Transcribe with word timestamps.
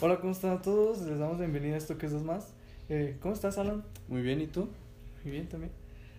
Hola, 0.00 0.20
¿cómo 0.20 0.30
están 0.30 0.62
todos? 0.62 1.00
Les 1.00 1.18
damos 1.18 1.38
bienvenida 1.38 1.74
a 1.74 1.78
esto 1.78 1.98
que 1.98 2.06
es 2.06 2.12
dos 2.12 2.22
más. 2.22 2.54
Eh, 2.88 3.16
¿Cómo 3.20 3.34
estás, 3.34 3.58
Alan? 3.58 3.82
Muy 4.06 4.22
bien, 4.22 4.40
¿y 4.40 4.46
tú? 4.46 4.68
Muy 5.24 5.32
bien 5.32 5.48
también. 5.48 5.72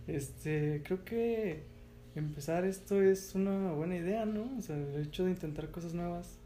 Este, 0.05 0.83
creo 0.83 1.05
que 1.05 1.63
empezar 2.13 2.65
esto 2.65 3.01
es 3.01 3.35
una 3.35 3.71
buena 3.71 3.95
idea, 3.95 4.25
¿no? 4.25 4.49
O 4.57 4.61
sea, 4.61 4.75
el 4.75 5.03
hecho 5.03 5.23
de 5.23 5.31
intentar 5.31 5.71
cosas 5.71 5.93
nuevas. 5.93 6.39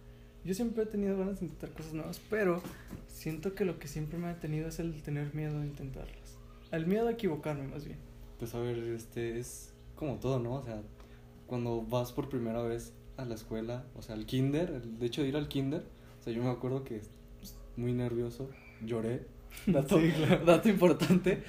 Yo 0.46 0.54
siempre 0.54 0.84
he 0.84 0.86
tenido 0.86 1.18
ganas 1.18 1.40
de 1.40 1.48
intentar 1.48 1.72
cosas 1.72 1.94
nuevas, 1.94 2.22
pero 2.30 2.62
siento 3.08 3.56
que 3.56 3.66
lo 3.66 3.80
que 3.80 3.88
siempre 3.88 4.20
me 4.20 4.28
ha 4.28 4.40
tenido 4.40 4.68
es 4.68 4.78
el 4.78 5.02
tener 5.02 5.34
miedo 5.34 5.60
de 5.60 5.66
intentarlas. 5.66 6.38
El 6.70 6.86
miedo 6.86 7.08
a 7.08 7.14
equivocarme, 7.14 7.66
más 7.66 7.84
bien. 7.84 7.98
Pues 8.38 8.54
a 8.54 8.60
ver, 8.60 8.78
este 8.78 9.40
es 9.40 9.74
como 9.96 10.18
todo, 10.18 10.38
¿no? 10.38 10.54
O 10.54 10.64
sea, 10.64 10.84
cuando 11.48 11.82
vas 11.82 12.12
por 12.12 12.30
primera 12.30 12.62
vez 12.62 12.94
a 13.18 13.26
la 13.26 13.34
escuela, 13.34 13.86
o 13.96 14.04
sea, 14.04 14.14
al 14.14 14.28
kinder, 14.28 14.70
el 14.70 15.00
de 15.00 15.06
hecho 15.08 15.24
de 15.24 15.30
ir 15.30 15.36
al 15.36 15.48
kinder, 15.48 15.84
o 16.20 16.24
sea, 16.24 16.32
yo 16.32 16.44
me 16.44 16.52
acuerdo 16.52 16.84
que 16.84 17.02
muy 17.78 17.94
nervioso, 17.94 18.50
lloré, 18.82 19.26
dato, 19.68 20.00
Sí, 20.00 20.12
claro. 20.12 20.46
dato 20.46 20.70
importante, 20.70 21.44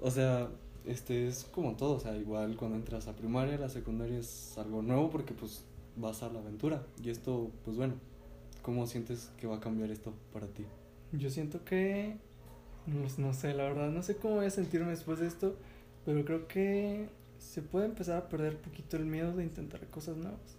o 0.00 0.10
sea, 0.10 0.48
este 0.84 1.26
es 1.28 1.44
como 1.44 1.76
todo, 1.76 1.94
o 1.96 2.00
sea, 2.00 2.16
igual 2.16 2.56
cuando 2.56 2.76
entras 2.76 3.06
a 3.08 3.16
primaria, 3.16 3.58
la 3.58 3.68
secundaria 3.68 4.18
es 4.18 4.56
algo 4.58 4.82
nuevo 4.82 5.10
porque 5.10 5.34
pues 5.34 5.64
vas 5.96 6.22
a 6.22 6.30
la 6.30 6.40
aventura 6.40 6.86
y 7.02 7.10
esto, 7.10 7.50
pues 7.64 7.76
bueno, 7.76 7.94
¿cómo 8.62 8.86
sientes 8.86 9.30
que 9.38 9.46
va 9.46 9.56
a 9.56 9.60
cambiar 9.60 9.90
esto 9.90 10.14
para 10.32 10.46
ti? 10.48 10.64
Yo 11.12 11.30
siento 11.30 11.64
que. 11.64 12.16
No, 12.86 13.06
no 13.18 13.34
sé, 13.34 13.54
la 13.54 13.64
verdad, 13.64 13.90
no 13.90 14.02
sé 14.02 14.16
cómo 14.16 14.36
voy 14.36 14.46
a 14.46 14.50
sentirme 14.50 14.90
después 14.90 15.18
de 15.20 15.26
esto, 15.26 15.56
pero 16.04 16.24
creo 16.24 16.48
que 16.48 17.08
se 17.38 17.62
puede 17.62 17.86
empezar 17.86 18.16
a 18.18 18.28
perder 18.28 18.58
poquito 18.60 18.96
el 18.96 19.06
miedo 19.06 19.34
de 19.36 19.44
intentar 19.44 19.86
cosas 19.88 20.16
nuevas. 20.16 20.56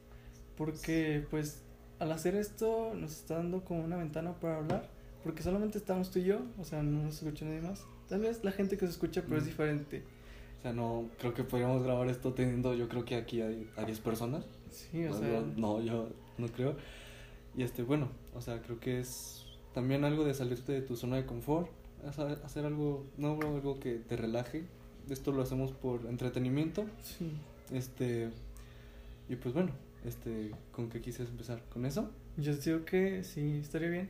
Porque, 0.55 1.25
pues, 1.29 1.63
al 1.99 2.11
hacer 2.11 2.35
esto, 2.35 2.93
nos 2.95 3.11
está 3.11 3.35
dando 3.37 3.63
como 3.63 3.83
una 3.83 3.97
ventana 3.97 4.33
para 4.39 4.57
hablar, 4.57 4.89
porque 5.23 5.43
solamente 5.43 5.77
estamos 5.77 6.11
tú 6.11 6.19
y 6.19 6.23
yo, 6.25 6.41
o 6.59 6.63
sea, 6.65 6.81
no 6.83 7.03
nos 7.03 7.21
escucha 7.21 7.45
nadie 7.45 7.61
más. 7.61 7.85
Tal 8.09 8.21
vez 8.21 8.43
la 8.43 8.51
gente 8.51 8.77
que 8.77 8.85
se 8.85 8.91
escucha, 8.91 9.23
pero 9.23 9.37
es 9.37 9.43
Mm. 9.43 9.47
diferente. 9.47 10.03
O 10.59 10.61
sea, 10.61 10.73
no, 10.73 11.09
creo 11.19 11.33
que 11.33 11.43
podríamos 11.43 11.83
grabar 11.83 12.07
esto 12.09 12.33
teniendo, 12.33 12.73
yo 12.75 12.87
creo 12.87 13.03
que 13.05 13.15
aquí 13.15 13.41
hay 13.41 13.69
a 13.77 13.83
10 13.85 13.99
personas. 13.99 14.45
Sí, 14.69 15.05
o 15.05 15.09
No, 15.11 15.17
sea. 15.19 15.41
no, 15.41 15.79
no, 15.79 15.81
yo 15.81 16.09
no 16.37 16.47
creo. 16.47 16.75
Y 17.55 17.63
este, 17.63 17.83
bueno, 17.83 18.09
o 18.35 18.41
sea, 18.41 18.61
creo 18.61 18.79
que 18.79 18.99
es 18.99 19.45
también 19.73 20.03
algo 20.03 20.23
de 20.23 20.33
salirte 20.33 20.71
de 20.71 20.81
tu 20.81 20.95
zona 20.95 21.17
de 21.17 21.25
confort, 21.25 21.69
hacer 22.07 22.39
hacer 22.43 22.65
algo 22.65 23.05
nuevo, 23.17 23.41
algo 23.55 23.79
que 23.79 23.95
te 23.95 24.15
relaje. 24.17 24.63
Esto 25.09 25.31
lo 25.31 25.41
hacemos 25.41 25.71
por 25.71 26.05
entretenimiento. 26.05 26.85
Sí. 27.01 27.31
Este, 27.73 28.29
y 29.29 29.35
pues 29.35 29.53
bueno, 29.53 29.71
este, 30.05 30.51
¿con 30.71 30.89
qué 30.89 31.01
quise 31.01 31.23
empezar? 31.23 31.61
¿Con 31.73 31.85
eso? 31.85 32.09
Yo 32.37 32.55
digo 32.55 32.85
que 32.85 33.23
sí, 33.23 33.57
estaría 33.61 33.89
bien. 33.89 34.09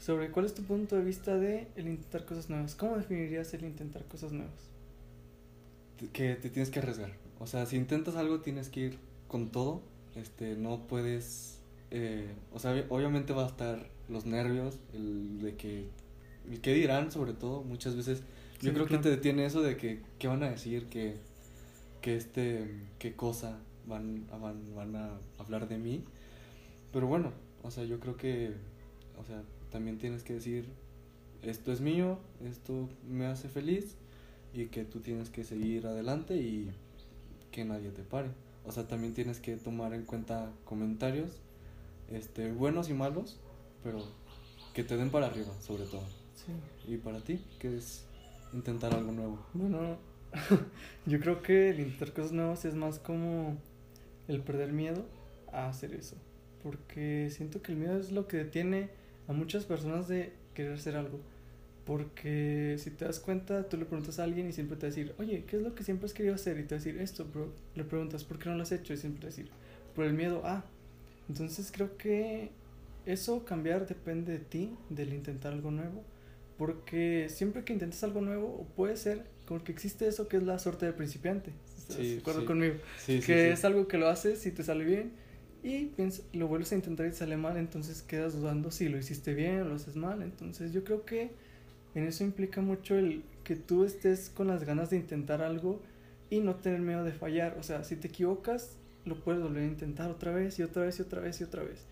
Sobre 0.00 0.30
cuál 0.30 0.46
es 0.46 0.54
tu 0.54 0.62
punto 0.62 0.96
de 0.96 1.02
vista 1.02 1.36
de 1.36 1.68
el 1.76 1.88
intentar 1.88 2.24
cosas 2.24 2.48
nuevas. 2.50 2.74
¿Cómo 2.74 2.96
definirías 2.96 3.52
el 3.54 3.64
intentar 3.64 4.04
cosas 4.04 4.32
nuevas? 4.32 4.52
Que 6.12 6.34
te 6.36 6.50
tienes 6.50 6.70
que 6.70 6.78
arriesgar. 6.78 7.12
O 7.40 7.46
sea, 7.46 7.66
si 7.66 7.76
intentas 7.76 8.16
algo 8.16 8.40
tienes 8.40 8.68
que 8.68 8.80
ir 8.80 8.98
con 9.28 9.50
todo. 9.50 9.80
Este, 10.14 10.56
no 10.56 10.86
puedes, 10.86 11.58
eh, 11.90 12.26
o 12.52 12.58
sea, 12.58 12.74
ob- 12.74 12.86
obviamente 12.88 13.32
va 13.34 13.44
a 13.44 13.48
estar 13.48 13.86
los 14.08 14.24
nervios, 14.24 14.78
el 14.94 15.40
de 15.42 15.56
que, 15.56 15.88
el 16.50 16.60
que 16.62 16.72
dirán 16.72 17.12
sobre 17.12 17.34
todo, 17.34 17.62
muchas 17.62 17.96
veces 17.96 18.20
Yo 18.62 18.70
Sí, 18.70 18.74
creo 18.74 18.86
claro. 18.86 19.02
que 19.02 19.08
te 19.10 19.14
detiene 19.14 19.44
eso 19.44 19.60
de 19.60 19.76
que 19.76 20.00
qué 20.18 20.28
van 20.28 20.42
a 20.42 20.48
decir, 20.48 20.86
que, 20.86 21.16
que 22.00 22.16
este, 22.16 22.66
qué 22.98 23.14
cosa 23.14 23.58
van, 23.86 24.26
van, 24.40 24.74
van 24.74 24.96
a 24.96 25.10
hablar 25.38 25.68
de 25.68 25.76
mí. 25.76 26.02
Pero 26.92 27.06
bueno, 27.08 27.32
o 27.62 27.70
sea, 27.70 27.84
yo 27.84 28.00
creo 28.00 28.16
que, 28.16 28.54
o 29.20 29.24
sea, 29.26 29.42
también 29.76 29.98
tienes 29.98 30.22
que 30.22 30.32
decir, 30.32 30.70
esto 31.42 31.70
es 31.70 31.82
mío, 31.82 32.18
esto 32.42 32.88
me 33.06 33.26
hace 33.26 33.50
feliz 33.50 33.94
y 34.54 34.68
que 34.68 34.86
tú 34.86 35.00
tienes 35.00 35.28
que 35.28 35.44
seguir 35.44 35.86
adelante 35.86 36.34
y 36.34 36.72
que 37.50 37.66
nadie 37.66 37.90
te 37.90 38.02
pare. 38.02 38.30
O 38.64 38.72
sea, 38.72 38.88
también 38.88 39.12
tienes 39.12 39.38
que 39.38 39.54
tomar 39.58 39.92
en 39.92 40.04
cuenta 40.04 40.50
comentarios, 40.64 41.42
este, 42.10 42.52
buenos 42.52 42.88
y 42.88 42.94
malos, 42.94 43.38
pero 43.84 44.02
que 44.72 44.82
te 44.82 44.96
den 44.96 45.10
para 45.10 45.26
arriba, 45.26 45.52
sobre 45.60 45.84
todo. 45.84 46.06
Sí. 46.34 46.94
¿Y 46.94 46.96
para 46.96 47.20
ti? 47.20 47.44
¿Qué 47.58 47.76
es 47.76 48.06
intentar 48.54 48.94
algo 48.94 49.12
nuevo? 49.12 49.44
Bueno, 49.52 49.98
yo 51.04 51.20
creo 51.20 51.42
que 51.42 51.68
el 51.68 51.80
intentar 51.80 52.14
cosas 52.14 52.32
nuevas 52.32 52.64
es 52.64 52.74
más 52.74 52.98
como 52.98 53.58
el 54.26 54.40
perder 54.40 54.72
miedo 54.72 55.04
a 55.52 55.68
hacer 55.68 55.92
eso. 55.92 56.16
Porque 56.62 57.28
siento 57.30 57.60
que 57.60 57.72
el 57.72 57.78
miedo 57.78 58.00
es 58.00 58.10
lo 58.10 58.26
que 58.26 58.38
detiene 58.38 59.04
a 59.28 59.32
muchas 59.32 59.64
personas 59.64 60.08
de 60.08 60.32
querer 60.54 60.74
hacer 60.74 60.96
algo. 60.96 61.20
Porque 61.84 62.76
si 62.78 62.90
te 62.90 63.04
das 63.04 63.20
cuenta, 63.20 63.68
tú 63.68 63.76
le 63.76 63.84
preguntas 63.84 64.18
a 64.18 64.24
alguien 64.24 64.48
y 64.48 64.52
siempre 64.52 64.76
te 64.76 64.86
va 64.86 64.92
a 64.92 64.94
decir, 64.96 65.14
oye, 65.18 65.44
¿qué 65.46 65.56
es 65.56 65.62
lo 65.62 65.74
que 65.74 65.84
siempre 65.84 66.06
has 66.06 66.14
querido 66.14 66.34
hacer? 66.34 66.58
Y 66.58 66.64
te 66.64 66.74
va 66.74 66.80
a 66.80 66.84
decir 66.84 67.00
esto, 67.00 67.26
pero 67.32 67.52
le 67.76 67.84
preguntas, 67.84 68.24
¿por 68.24 68.38
qué 68.38 68.48
no 68.48 68.56
lo 68.56 68.62
has 68.62 68.72
hecho? 68.72 68.92
Y 68.92 68.96
siempre 68.96 69.20
te 69.20 69.26
va 69.26 69.32
a 69.32 69.36
decir, 69.36 69.50
por 69.94 70.04
el 70.04 70.14
miedo 70.14 70.44
a. 70.44 70.64
Entonces 71.28 71.70
creo 71.72 71.96
que 71.96 72.50
eso 73.04 73.44
cambiar 73.44 73.86
depende 73.86 74.32
de 74.32 74.38
ti, 74.40 74.70
del 74.90 75.12
intentar 75.12 75.52
algo 75.52 75.70
nuevo. 75.70 76.04
Porque 76.58 77.28
siempre 77.30 77.64
que 77.64 77.72
intentas 77.72 78.02
algo 78.02 78.20
nuevo, 78.20 78.66
puede 78.76 78.96
ser 78.96 79.26
como 79.46 79.62
que 79.62 79.72
existe 79.72 80.08
eso 80.08 80.26
que 80.28 80.38
es 80.38 80.42
la 80.42 80.58
suerte 80.58 80.86
del 80.86 80.94
principiante. 80.94 81.52
¿Estás 81.76 81.96
Sí, 81.96 82.14
de 82.14 82.18
acuerdo 82.18 82.40
sí. 82.40 82.46
conmigo? 82.46 82.74
Sí, 82.96 83.20
que 83.20 83.52
es 83.52 83.64
algo 83.64 83.86
que 83.88 83.98
lo 83.98 84.08
haces 84.08 84.44
y 84.46 84.50
te 84.52 84.64
sale 84.64 84.84
bien 84.84 85.12
y 85.66 85.92
piens- 85.96 86.22
lo 86.32 86.46
vuelves 86.46 86.70
a 86.72 86.76
intentar 86.76 87.06
y 87.06 87.12
sale 87.12 87.36
mal, 87.36 87.56
entonces 87.56 88.02
quedas 88.02 88.34
dudando 88.34 88.70
si 88.70 88.88
lo 88.88 88.98
hiciste 88.98 89.34
bien 89.34 89.62
o 89.62 89.64
lo 89.64 89.74
haces 89.74 89.96
mal. 89.96 90.22
Entonces 90.22 90.72
yo 90.72 90.84
creo 90.84 91.04
que 91.04 91.32
en 91.94 92.04
eso 92.06 92.22
implica 92.22 92.60
mucho 92.60 92.94
el 92.96 93.24
que 93.42 93.56
tú 93.56 93.84
estés 93.84 94.30
con 94.30 94.46
las 94.46 94.64
ganas 94.64 94.90
de 94.90 94.96
intentar 94.96 95.42
algo 95.42 95.80
y 96.30 96.40
no 96.40 96.54
tener 96.54 96.80
miedo 96.80 97.02
de 97.02 97.12
fallar. 97.12 97.56
O 97.58 97.64
sea, 97.64 97.82
si 97.82 97.96
te 97.96 98.06
equivocas, 98.08 98.76
lo 99.04 99.16
puedes 99.22 99.42
volver 99.42 99.64
a 99.64 99.66
intentar 99.66 100.10
otra 100.10 100.32
vez 100.32 100.58
y 100.60 100.62
otra 100.62 100.82
vez 100.84 100.98
y 101.00 101.02
otra 101.02 101.20
vez 101.20 101.40
y 101.40 101.44
otra 101.44 101.62
vez. 101.64 101.84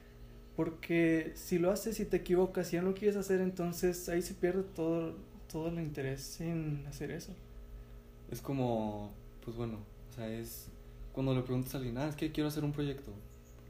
Porque 0.54 1.32
si 1.34 1.58
lo 1.58 1.72
haces 1.72 1.98
y 1.98 2.04
te 2.04 2.18
equivocas 2.18 2.72
y 2.72 2.76
ya 2.76 2.82
no 2.82 2.94
quieres 2.94 3.16
hacer, 3.16 3.40
entonces 3.40 4.08
ahí 4.08 4.22
se 4.22 4.34
pierde 4.34 4.62
todo, 4.62 5.16
todo 5.50 5.68
el 5.68 5.80
interés 5.80 6.40
en 6.40 6.84
hacer 6.86 7.10
eso. 7.10 7.34
Es 8.30 8.40
como, 8.40 9.12
pues 9.44 9.56
bueno, 9.56 9.78
o 10.10 10.14
sea, 10.14 10.28
es 10.28 10.68
cuando 11.12 11.34
le 11.34 11.42
preguntas 11.42 11.74
a 11.74 11.78
alguien, 11.78 11.98
ah, 11.98 12.08
es 12.08 12.14
que 12.16 12.30
quiero 12.30 12.48
hacer 12.48 12.64
un 12.64 12.72
proyecto, 12.72 13.12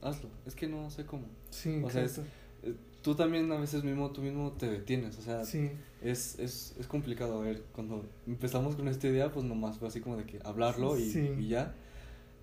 hazlo, 0.05 0.29
es 0.47 0.55
que 0.55 0.67
no 0.69 0.91
sé 0.91 1.05
cómo. 1.07 1.25
Sí, 1.51 1.81
O 1.85 1.91
sea, 1.91 2.03
es-. 2.05 2.19
Eh, 2.63 2.75
Tú 3.03 3.15
también 3.15 3.53
a 3.53 3.59
veces 3.59 3.85
mismo, 3.85 4.11
tú 4.13 4.23
mismo 4.23 4.53
te 4.53 4.67
detienes, 4.67 5.19
o 5.19 5.21
sea, 5.21 5.45
Sí. 5.45 5.71
es, 6.01 6.39
es, 6.39 6.75
es 6.81 6.87
complicado. 6.87 7.39
A 7.39 7.45
ver, 7.45 7.63
cuando 7.75 8.03
empezamos 8.27 8.77
con 8.77 8.89
esta 8.89 9.07
idea, 9.09 9.31
pues 9.31 9.45
nomás 9.45 9.77
fue 9.79 9.89
así 9.89 10.01
como 10.01 10.17
de 10.17 10.25
que 10.25 10.41
hablarlo 10.43 10.97
y, 10.99 11.11
Sí. 11.11 11.31
y 11.39 11.49
ya. 11.49 11.75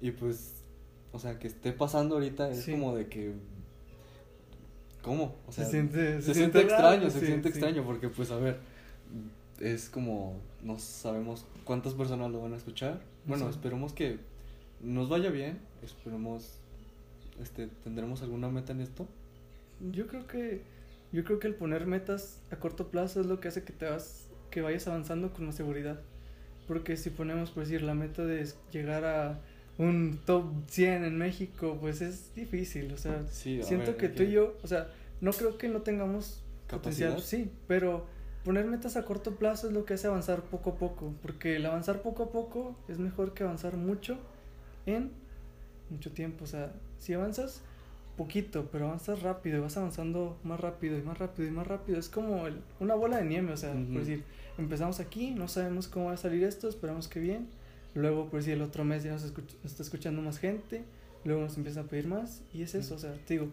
Y 0.02 0.12
pues, 0.12 0.54
o 1.14 1.18
sea, 1.18 1.40
que 1.40 1.48
esté 1.48 1.72
pasando 1.72 2.14
ahorita 2.16 2.52
es 2.52 2.62
Sí. 2.64 2.72
como 2.74 2.96
de 2.96 3.08
que, 3.08 3.34
¿cómo? 5.02 5.36
O 5.48 5.52
sea, 5.52 5.66
se 5.66 5.72
siente, 5.72 6.22
se 6.22 6.34
siente 6.36 6.60
extraño, 6.62 7.00
raro, 7.00 7.10
se 7.10 7.26
siente 7.26 7.50
extraño 7.50 7.84
porque 7.84 8.10
pues 8.10 8.30
a 8.32 8.38
ver, 8.38 8.60
es 9.60 9.90
como 9.90 10.36
no 10.64 10.78
sabemos 10.78 11.46
cuántas 11.66 11.94
personas 11.96 12.30
lo 12.32 12.40
van 12.42 12.54
a 12.54 12.58
escuchar. 12.58 13.02
Bueno, 13.26 13.50
esperemos 13.50 13.94
que 13.94 14.20
nos 14.80 15.10
vaya 15.10 15.30
bien, 15.32 15.60
esperemos 15.84 16.60
este 17.42 17.68
tendremos 17.84 18.22
alguna 18.22 18.50
meta 18.50 18.74
en 18.74 18.82
esto. 18.82 19.08
Yo 19.92 20.08
creo 20.08 20.28
que 20.28 20.62
yo 21.12 21.24
creo 21.24 21.40
que 21.40 21.48
el 21.48 21.56
poner 21.56 21.86
metas 21.86 22.42
a 22.52 22.58
corto 22.58 22.90
plazo 22.90 23.22
es 23.22 23.26
lo 23.28 23.40
que 23.40 23.48
hace 23.48 23.64
que 23.64 23.74
te 23.74 23.90
vas 23.90 24.28
que 24.50 24.62
vayas 24.62 24.88
avanzando 24.88 25.34
con 25.34 25.46
más 25.46 25.56
seguridad. 25.56 26.00
Porque 26.68 26.96
si 26.98 27.10
ponemos 27.10 27.52
por 27.52 27.64
decir 27.64 27.82
la 27.82 27.94
meta 27.94 28.24
de 28.26 28.48
llegar 28.72 29.04
a 29.04 29.42
un 29.78 30.20
top 30.26 30.46
100 30.68 31.06
en 31.06 31.18
México, 31.18 31.78
pues 31.82 32.02
es 32.02 32.34
difícil, 32.36 32.94
o 32.94 32.98
sea, 32.98 33.26
Sí, 33.30 33.62
siento 33.64 33.92
ver, 33.92 33.98
que 33.98 34.10
tú 34.10 34.24
y 34.24 34.32
yo, 34.32 34.58
o 34.62 34.68
sea, 34.68 34.90
no 35.22 35.32
creo 35.32 35.58
que 35.58 35.70
no 35.70 35.82
tengamos 35.82 36.44
capacidad. 36.68 37.10
potencial, 37.10 37.22
sí, 37.22 37.52
pero 37.68 38.06
poner 38.44 38.66
metas 38.66 38.96
a 38.96 39.06
corto 39.06 39.36
plazo 39.36 39.68
es 39.68 39.74
lo 39.74 39.86
que 39.86 39.96
hace 39.96 40.08
avanzar 40.08 40.44
poco 40.44 40.72
a 40.72 40.76
poco, 40.78 41.14
porque 41.22 41.56
el 41.56 41.66
avanzar 41.66 42.02
poco 42.02 42.24
a 42.24 42.32
poco 42.32 42.78
es 42.88 43.00
mejor 43.00 43.34
que 43.34 43.44
avanzar 43.44 43.78
mucho 43.78 44.18
en 44.86 45.12
mucho 45.90 46.12
tiempo, 46.12 46.44
o 46.44 46.48
sea, 46.48 46.74
si 47.02 47.14
avanzas 47.14 47.62
poquito, 48.18 48.70
pero 48.72 48.86
avanzas 48.88 49.22
rápido, 49.22 49.58
y 49.58 49.62
vas 49.62 49.76
avanzando 49.78 50.38
más 50.44 50.60
rápido 50.60 50.98
y 50.98 51.02
más 51.02 51.18
rápido 51.18 51.48
y 51.48 51.52
más 51.52 51.68
rápido, 51.68 51.98
es 52.00 52.08
como 52.08 52.48
el- 52.48 52.62
una 52.80 52.96
bola 52.96 53.18
de 53.18 53.26
nieve, 53.26 53.52
o 53.52 53.58
sea, 53.58 53.72
por 53.74 54.00
decir, 54.02 54.24
empezamos 54.58 55.00
aquí, 55.00 55.32
no 55.32 55.48
sabemos 55.48 55.88
cómo 55.88 56.06
va 56.08 56.14
a 56.14 56.18
salir 56.18 56.44
esto, 56.44 56.70
esperamos 56.70 57.08
que 57.08 57.20
bien, 57.20 57.48
luego 57.96 58.30
por 58.30 58.40
decir 58.40 58.54
el 58.54 58.62
otro 58.62 58.84
mes 58.86 59.04
ya 59.04 59.12
nos, 59.14 59.24
está 59.66 59.82
escuchando 59.84 60.22
más 60.22 60.38
gente, 60.40 60.84
luego 61.26 61.42
nos 61.42 61.58
empiezan 61.58 61.86
a 61.86 61.88
pedir 61.90 62.08
más 62.08 62.42
y 62.54 62.62
es 62.62 62.76
eso, 62.76 62.96
o 62.96 63.00
sea, 63.00 63.14
te 63.26 63.34
digo, 63.36 63.48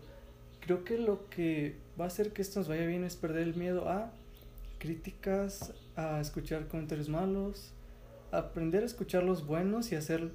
creo 0.61 0.85
que 0.85 0.99
lo 0.99 1.29
que 1.31 1.77
va 1.99 2.05
a 2.05 2.09
hacer 2.09 2.33
que 2.33 2.43
esto 2.43 2.61
nos 2.61 2.69
vaya 2.69 2.85
bien 2.87 3.05
es 3.05 3.17
perder 3.17 3.43
el 3.45 3.55
miedo 3.55 3.89
a 3.89 4.13
críticas, 4.79 5.73
a 5.97 6.21
escuchar 6.21 6.69
comentarios 6.69 7.09
malos, 7.09 7.73
aprender 8.33 8.83
a 8.83 8.87
escuchar 8.87 9.23
los 9.25 9.47
buenos 9.47 9.91
y 9.93 9.97
hacer 9.97 10.31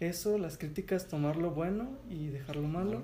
eso, 0.00 0.38
las 0.38 0.58
críticas, 0.58 1.08
tomar 1.08 1.36
lo 1.36 1.50
bueno 1.50 1.88
y 2.10 2.28
dejar 2.28 2.56
lo 2.56 2.68
malo. 2.68 3.02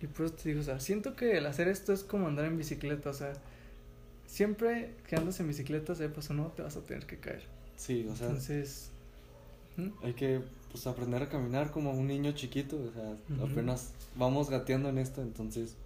Y 0.00 0.06
por 0.08 0.26
eso 0.26 0.34
te 0.34 0.48
digo, 0.48 0.60
o 0.60 0.64
sea, 0.64 0.80
siento 0.80 1.14
que 1.14 1.38
el 1.38 1.46
hacer 1.46 1.68
esto 1.68 1.92
es 1.92 2.02
como 2.02 2.26
andar 2.26 2.44
en 2.46 2.58
bicicleta, 2.58 3.10
o 3.10 3.14
sea, 3.14 3.34
siempre 4.26 4.94
que 5.06 5.16
andas 5.16 5.38
en 5.40 5.48
bicicleta, 5.48 5.94
sepas 5.94 6.30
o 6.30 6.34
no, 6.34 6.48
te 6.48 6.62
vas 6.62 6.76
a 6.76 6.80
tener 6.80 7.06
que 7.06 7.18
caer. 7.18 7.42
Sí, 7.76 8.06
o 8.10 8.16
sea, 8.16 8.26
Entonces, 8.26 8.90
¿hmm? 9.76 9.90
hay 10.02 10.14
que 10.14 10.40
pues 10.72 10.86
aprender 10.86 11.22
a 11.22 11.28
caminar 11.28 11.70
como 11.70 11.92
un 11.92 12.06
niño 12.06 12.32
chiquito, 12.32 12.76
o 12.76 12.92
sea, 12.92 13.16
Ujú. 13.36 13.46
apenas 13.46 13.92
vamos 14.16 14.50
gateando 14.50 14.88
en 14.88 14.98
esto, 14.98 15.22
entonces 15.22 15.76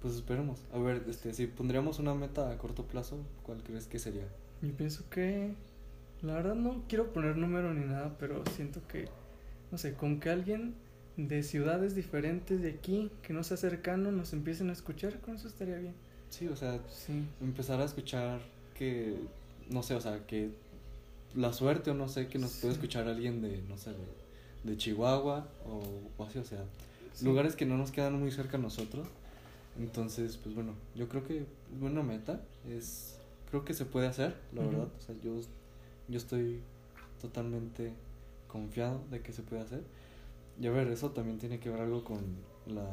pues 0.00 0.14
esperemos. 0.14 0.58
A 0.72 0.78
ver, 0.78 1.04
este 1.08 1.32
si 1.34 1.46
pondríamos 1.46 1.98
una 1.98 2.14
meta 2.14 2.50
a 2.50 2.58
corto 2.58 2.84
plazo, 2.84 3.18
¿cuál 3.44 3.62
crees 3.62 3.86
que 3.86 3.98
sería? 3.98 4.26
yo 4.62 4.72
pienso 4.76 5.04
que, 5.10 5.54
la 6.22 6.34
verdad 6.34 6.54
no 6.54 6.84
quiero 6.88 7.12
poner 7.12 7.36
número 7.36 7.74
ni 7.74 7.84
nada, 7.84 8.16
pero 8.18 8.44
siento 8.54 8.80
que, 8.86 9.08
no 9.72 9.78
sé, 9.78 9.94
con 9.94 10.20
que 10.20 10.30
alguien 10.30 10.74
de 11.16 11.42
ciudades 11.42 11.94
diferentes 11.94 12.62
de 12.62 12.70
aquí, 12.70 13.10
que 13.22 13.32
no 13.32 13.42
sea 13.42 13.56
cercano, 13.56 14.12
nos 14.12 14.32
empiecen 14.32 14.70
a 14.70 14.72
escuchar, 14.72 15.20
con 15.20 15.34
eso 15.34 15.48
estaría 15.48 15.76
bien. 15.78 15.94
Sí, 16.30 16.46
o 16.48 16.56
sea, 16.56 16.78
Sí. 16.88 17.24
empezar 17.40 17.80
a 17.80 17.84
escuchar 17.84 18.40
que 18.74 19.16
no 19.70 19.82
sé, 19.82 19.94
o 19.94 20.00
sea, 20.00 20.26
que 20.26 20.50
la 21.34 21.52
suerte 21.52 21.90
o 21.90 21.94
no 21.94 22.08
sé 22.08 22.28
que 22.28 22.38
nos 22.38 22.52
puede 22.56 22.74
escuchar 22.74 23.08
alguien 23.08 23.42
de 23.42 23.62
no 23.68 23.76
sé, 23.78 23.90
de, 23.90 24.70
de 24.70 24.76
Chihuahua 24.76 25.48
o, 25.66 25.82
o 26.18 26.24
así, 26.24 26.38
o 26.38 26.44
sea, 26.44 26.64
sí. 27.14 27.24
lugares 27.24 27.56
que 27.56 27.64
no 27.66 27.76
nos 27.76 27.90
quedan 27.90 28.18
muy 28.20 28.30
cerca 28.30 28.56
a 28.56 28.60
nosotros. 28.60 29.06
Entonces, 29.78 30.36
pues 30.36 30.54
bueno, 30.54 30.74
yo 30.94 31.08
creo 31.08 31.24
que 31.26 31.38
es 31.38 31.80
buena 31.80 32.02
meta, 32.02 32.42
es 32.68 33.18
creo 33.50 33.64
que 33.64 33.72
se 33.74 33.84
puede 33.86 34.06
hacer, 34.06 34.36
la 34.54 34.62
verdad. 34.62 34.88
O 34.98 35.00
sea, 35.00 35.14
yo 35.22 35.40
yo 36.08 36.18
estoy 36.18 36.60
totalmente 37.22 37.92
confiado 38.52 39.02
de 39.10 39.22
que 39.22 39.32
se 39.32 39.42
puede 39.42 39.62
hacer. 39.62 39.82
Y 40.60 40.66
a 40.66 40.70
ver, 40.70 40.88
eso 40.88 41.10
también 41.10 41.38
tiene 41.38 41.58
que 41.58 41.70
ver 41.70 41.80
algo 41.80 42.04
con 42.04 42.20
la 42.66 42.86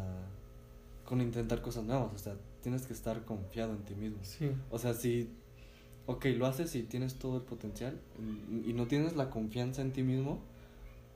con 1.03 1.21
intentar 1.21 1.61
cosas 1.63 1.83
nuevas, 1.85 2.13
o 2.13 2.17
sea, 2.19 2.35
tienes 2.61 2.85
que 2.85 2.93
estar 2.93 3.25
confiado 3.25 3.73
en 3.73 3.83
ti 3.83 3.95
mismo. 3.95 4.19
Sí. 4.21 4.51
O 4.69 4.77
sea, 4.77 4.93
si 4.93 5.27
ok, 6.05 6.25
lo 6.37 6.45
haces 6.45 6.75
y 6.75 6.83
tienes 6.83 7.15
todo 7.15 7.37
el 7.37 7.43
potencial 7.43 7.99
y, 8.19 8.69
y 8.69 8.73
no 8.73 8.85
tienes 8.87 9.15
la 9.15 9.31
confianza 9.31 9.81
en 9.81 9.91
ti 9.91 10.03
mismo, 10.03 10.39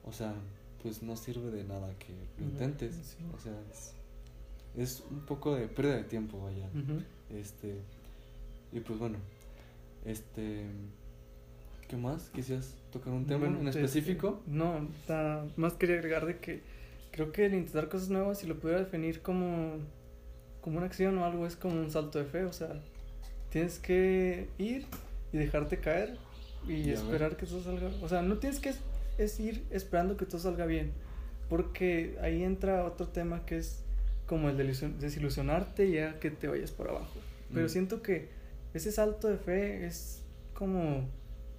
o 0.03 0.11
sea, 0.11 0.33
pues 0.81 1.03
no 1.03 1.15
sirve 1.15 1.51
de 1.51 1.63
nada 1.63 1.93
que 1.99 2.13
lo 2.39 2.45
intentes. 2.45 2.95
sí. 2.95 3.23
O 3.35 3.39
sea, 3.39 3.53
es, 3.71 3.93
es 4.75 5.03
un 5.11 5.21
poco 5.21 5.55
de 5.55 5.67
pérdida 5.67 5.95
de 5.95 6.03
tiempo, 6.03 6.41
vaya. 6.41 6.67
Este, 7.29 7.79
y 8.71 8.79
pues 8.79 8.97
bueno, 8.99 9.17
este, 10.05 10.65
¿qué 11.93 11.97
más? 12.01 12.29
¿Quisieras 12.31 12.73
tocar 12.91 13.13
un 13.13 13.27
tema 13.27 13.45
en 13.45 13.67
este, 13.67 13.81
específico? 13.83 14.41
No, 14.47 14.89
ta- 15.05 15.45
más 15.57 15.73
quería 15.73 15.97
agregar 15.97 16.25
de 16.25 16.39
que 16.39 16.61
creo 17.11 17.31
que 17.31 17.45
el 17.45 17.53
intentar 17.53 17.87
cosas 17.87 18.09
nuevas, 18.09 18.39
si 18.39 18.47
lo 18.47 18.59
pudiera 18.59 18.79
definir 18.79 19.21
como, 19.21 19.73
como 20.61 20.77
una 20.77 20.87
acción 20.87 21.15
o 21.19 21.25
algo, 21.25 21.45
es 21.45 21.55
como 21.55 21.79
un 21.79 21.91
salto 21.91 22.17
de 22.17 22.25
fe. 22.25 22.45
O 22.45 22.51
sea, 22.53 22.81
tienes 23.51 23.77
que 23.77 24.47
ir 24.57 24.87
y 25.31 25.37
dejarte 25.37 25.77
caer 25.77 26.17
y 26.67 26.89
esperar 26.89 27.37
que 27.37 27.45
todo 27.45 27.61
salga. 27.61 27.91
O 28.01 28.09
sea, 28.09 28.23
no 28.23 28.37
tienes 28.39 28.59
que 28.59 28.73
es, 29.19 29.39
ir 29.39 29.63
esperando 29.69 30.17
que 30.17 30.25
todo 30.25 30.39
salga 30.39 30.65
bien. 30.65 30.93
Porque 31.49 32.17
ahí 32.23 32.41
entra 32.43 32.85
otro 32.85 33.07
tema 33.09 33.45
que 33.45 33.57
es 33.57 33.83
como 34.25 34.49
el 34.49 34.57
de 34.57 34.63
ilusion- 34.63 34.97
desilusionarte 34.97 35.85
y 35.85 35.91
ya 35.93 36.19
que 36.19 36.31
te 36.31 36.47
vayas 36.47 36.71
por 36.71 36.89
abajo. 36.89 37.13
Pero 37.53 37.67
Mm. 37.67 37.69
siento 37.69 38.01
que 38.01 38.29
ese 38.73 38.91
salto 38.91 39.27
de 39.27 39.37
fe 39.37 39.85
es 39.85 40.23
como 40.55 41.07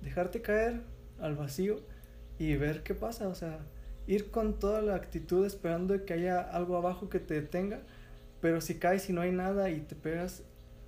dejarte 0.05 0.43
caer 0.43 0.83
al 1.21 1.35
vacío 1.35 1.81
y 2.39 2.55
ver 2.57 2.83
qué 2.83 2.95
pasa, 2.95 3.29
o 3.29 3.35
sea, 3.35 3.59
ir 4.07 4.31
con 4.31 4.59
toda 4.59 4.83
la 4.83 4.95
actitud 4.95 5.47
esperando 5.47 6.05
que 6.05 6.13
haya 6.13 6.41
algo 6.41 6.77
abajo 6.77 7.09
que 7.09 7.21
te 7.21 7.35
detenga, 7.35 7.81
pero 8.41 8.61
si 8.61 8.75
caes 8.77 9.09
y 9.09 9.13
no 9.13 9.23
hay 9.23 9.33
nada 9.33 9.71
y 9.71 9.81
te 9.81 9.95
pegas, 9.95 10.43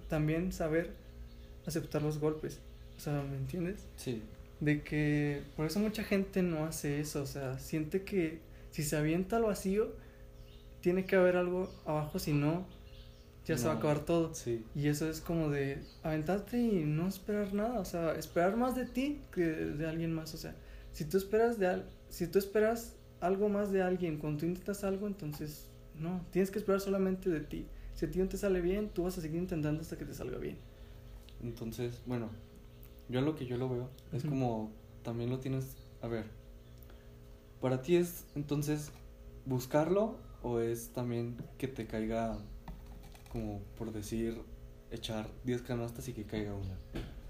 también 0.08 0.52
saber 0.52 0.90
aceptar 1.66 2.02
los 2.02 2.18
golpes, 2.18 2.60
o 2.96 3.00
sea, 3.00 3.22
¿me 3.22 3.36
entiendes? 3.36 3.86
Sí, 3.96 4.22
De 4.60 4.82
que 4.82 5.42
por 5.56 5.66
eso 5.66 5.80
mucha 5.80 6.04
gente 6.04 6.42
no 6.42 6.64
hace 6.64 7.00
eso, 7.00 7.22
o 7.22 7.26
sea, 7.26 7.58
siente 7.58 8.02
que 8.02 8.40
si 8.70 8.82
se 8.82 8.96
avienta 8.96 9.36
al 9.36 9.44
vacío, 9.44 9.92
tiene 10.80 11.04
que 11.06 11.16
haber 11.16 11.36
algo 11.36 11.70
abajo, 11.84 12.18
si 12.18 12.32
no, 12.32 12.66
ya 13.46 13.56
se 13.56 13.66
va 13.66 13.74
a 13.74 13.76
acabar 13.76 14.04
todo. 14.04 14.34
sí, 14.34 14.64
Y 14.74 14.88
eso 14.88 15.08
es 15.08 15.20
como 15.20 15.48
de 15.50 15.82
aventarte 16.02 16.58
y 16.58 16.84
no 16.84 17.08
esperar 17.08 17.52
nada, 17.54 17.80
o 17.80 17.84
sea, 17.84 18.12
esperar 18.14 18.56
más 18.56 18.74
de 18.76 18.86
ti 18.86 19.22
que 19.32 19.42
de 19.42 19.86
alguien 19.88 20.12
más, 20.12 20.34
o 20.34 20.36
sea, 20.36 20.54
si 20.92 21.04
tú 21.04 21.16
esperas 21.16 21.58
de 21.58 21.66
al- 21.68 21.86
si 22.08 22.26
tú 22.26 22.38
esperas 22.38 22.96
algo 23.20 23.48
más 23.48 23.72
de 23.72 23.82
alguien 23.82 24.18
cuando 24.18 24.40
tú 24.40 24.46
intentas 24.46 24.84
algo, 24.84 25.06
entonces 25.06 25.68
no, 25.98 26.24
tienes 26.30 26.50
que 26.50 26.58
esperar 26.58 26.80
solamente 26.80 27.30
de 27.30 27.40
ti. 27.40 27.66
Si 27.94 28.04
a 28.04 28.10
ti 28.10 28.18
no 28.18 28.28
te 28.28 28.36
sale 28.36 28.60
bien, 28.60 28.90
tú 28.90 29.04
vas 29.04 29.16
a 29.16 29.22
seguir 29.22 29.38
intentando 29.40 29.80
hasta 29.80 29.96
que 29.96 30.04
te 30.04 30.12
salga 30.12 30.36
bien. 30.38 30.58
Entonces, 31.42 32.02
bueno, 32.06 32.28
yo 33.08 33.20
lo 33.22 33.34
que 33.36 33.46
yo 33.46 33.56
lo 33.56 33.68
veo 33.68 33.88
es 34.12 34.24
como 34.24 34.70
también 35.02 35.30
lo 35.30 35.38
tienes, 35.38 35.76
a 36.02 36.08
ver, 36.08 36.26
para 37.60 37.82
ti 37.82 37.96
es 37.96 38.24
entonces 38.34 38.90
buscarlo 39.46 40.16
o 40.42 40.60
es 40.60 40.90
también 40.90 41.36
que 41.58 41.68
te 41.68 41.86
caiga 41.86 42.38
como 43.36 43.60
por 43.76 43.92
decir 43.92 44.40
echar 44.90 45.28
10 45.44 45.62
canastas 45.62 46.08
y 46.08 46.12
que 46.14 46.24
caiga 46.24 46.54
una. 46.54 46.74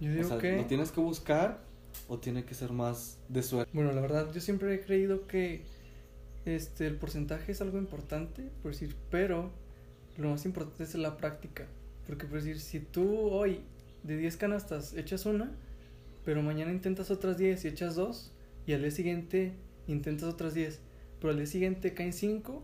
Yo 0.01 0.11
O 0.11 0.15
digo 0.15 0.29
sea, 0.29 0.39
que 0.39 0.57
¿lo 0.57 0.67
tienes 0.67 0.93
que 0.93 1.01
buscar 1.01 1.59
o 2.07 2.19
tiene 2.19 2.45
que 2.45 2.55
ser 2.55 2.71
más 2.73 3.19
de 3.29 3.43
suerte? 3.43 3.73
Bueno, 3.75 3.93
la 3.93 4.01
verdad, 4.01 4.33
yo 4.33 4.41
siempre 4.41 4.73
he 4.73 4.81
creído 4.81 5.27
que 5.27 5.63
este, 6.45 6.87
el 6.87 6.95
porcentaje 6.95 7.51
es 7.51 7.61
algo 7.61 7.79
importante, 7.79 8.51
por 8.63 8.71
decir, 8.71 8.95
pero 9.11 9.51
lo 10.17 10.29
más 10.31 10.45
importante 10.45 10.85
es 10.85 10.95
la 10.95 11.17
práctica. 11.17 11.67
Porque, 12.07 12.27
por 12.27 12.37
decir, 12.37 12.61
si 12.61 12.79
tú 12.79 13.29
hoy 13.31 13.63
de 14.05 14.17
10 14.17 14.37
canastas 14.37 14.95
echas 14.95 15.27
una, 15.27 15.51
pero 16.25 16.41
mañana 16.43 16.71
intentas 16.71 17.11
otras 17.11 17.37
10 17.37 17.65
y 17.65 17.69
echas 17.69 17.97
dos, 17.97 18.31
y 18.65 18.75
al 18.75 18.83
día 18.83 18.93
siguiente 18.93 19.55
intentas 19.89 20.29
otras 20.29 20.55
10, 20.55 20.79
pero 21.21 21.31
al 21.31 21.37
día 21.39 21.47
siguiente 21.47 21.95
caen 21.95 22.13
5, 22.13 22.63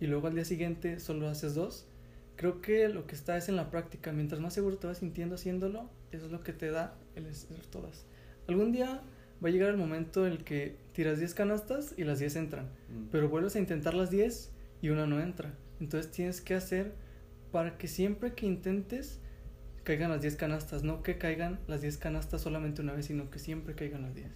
y 0.00 0.06
luego 0.06 0.28
al 0.28 0.34
día 0.34 0.46
siguiente 0.46 1.00
solo 1.00 1.28
haces 1.28 1.54
dos, 1.54 1.86
creo 2.38 2.62
que 2.62 2.88
lo 2.88 3.06
que 3.06 3.14
está 3.14 3.36
es 3.36 3.48
en 3.50 3.56
la 3.56 3.68
práctica. 3.70 4.12
Mientras 4.12 4.40
más 4.40 4.54
seguro 4.54 4.78
te 4.78 4.86
vas 4.86 4.98
sintiendo 4.98 5.34
haciéndolo, 5.34 5.90
eso 6.12 6.26
es 6.26 6.32
lo 6.32 6.40
que 6.42 6.52
te 6.54 6.70
da 6.70 6.94
el 7.16 7.26
hacer 7.26 7.66
todas. 7.66 8.06
Algún 8.46 8.72
día 8.72 9.02
va 9.44 9.48
a 9.48 9.52
llegar 9.52 9.68
el 9.70 9.76
momento 9.76 10.26
en 10.26 10.32
el 10.32 10.44
que 10.44 10.76
tiras 10.92 11.18
10 11.18 11.34
canastas 11.34 11.94
y 11.98 12.04
las 12.04 12.20
10 12.20 12.36
entran, 12.36 12.66
Mm. 12.88 13.08
pero 13.12 13.28
vuelves 13.28 13.56
a 13.56 13.58
intentar 13.58 13.92
las 13.94 14.10
10 14.10 14.50
y 14.80 14.88
una 14.88 15.06
no 15.06 15.20
entra. 15.20 15.52
Entonces 15.80 16.10
tienes 16.10 16.40
que 16.40 16.54
hacer 16.54 16.92
para 17.52 17.76
que 17.76 17.88
siempre 17.88 18.32
que 18.34 18.46
intentes 18.46 19.20
caigan 19.84 20.10
las 20.10 20.22
10 20.22 20.36
canastas, 20.36 20.82
no 20.84 21.02
que 21.02 21.18
caigan 21.18 21.58
las 21.66 21.80
10 21.82 21.98
canastas 21.98 22.40
solamente 22.40 22.82
una 22.82 22.92
vez, 22.92 23.06
sino 23.06 23.30
que 23.30 23.38
siempre 23.40 23.74
caigan 23.74 24.02
las 24.02 24.14
10. 24.14 24.28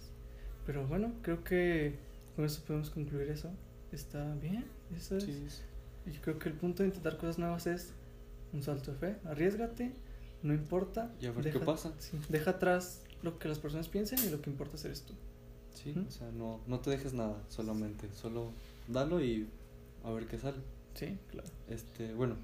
Pero 0.65 0.85
bueno, 0.87 1.13
creo 1.21 1.43
que 1.43 1.95
con 2.35 2.43
eso 2.45 2.63
podemos 2.67 2.89
concluir 2.89 3.29
eso. 3.29 3.49
Está 3.91 4.33
bien, 4.35 4.65
eso 4.95 5.15
es. 5.17 5.23
Sí, 5.25 5.47
Yo 6.11 6.19
creo 6.21 6.39
que 6.39 6.49
el 6.49 6.55
punto 6.55 6.83
de 6.83 6.89
intentar 6.89 7.17
cosas 7.17 7.37
nuevas 7.39 7.65
es 7.67 7.93
un 8.53 8.63
salto 8.63 8.91
de 8.91 8.97
fe. 8.97 9.15
Arriesgate, 9.25 9.93
no 10.41 10.53
importa. 10.53 11.11
Y 11.19 11.25
a 11.25 11.31
ver 11.31 11.51
qué 11.51 11.59
pasa. 11.59 11.93
sí, 11.99 12.17
deja 12.29 12.51
atrás 12.51 13.01
lo 13.21 13.39
que 13.39 13.47
las 13.47 13.59
personas 13.59 13.87
piensen 13.87 14.19
y 14.25 14.29
lo 14.29 14.41
que 14.41 14.49
importa 14.49 14.75
es 14.87 15.01
tú. 15.03 15.13
Sí, 15.73 15.93
o 16.07 16.11
sea, 16.11 16.29
no, 16.31 16.61
no 16.67 16.79
te 16.79 16.91
dejes 16.91 17.13
nada, 17.13 17.41
solamente, 17.49 18.07
solo 18.13 18.51
dalo 18.87 19.21
y 19.21 19.47
a 20.03 20.11
ver 20.11 20.27
qué 20.27 20.37
sale. 20.37 20.57
Sí, 20.93 21.17
claro. 21.31 21.49
Este, 21.67 22.13
bueno, 22.13 22.35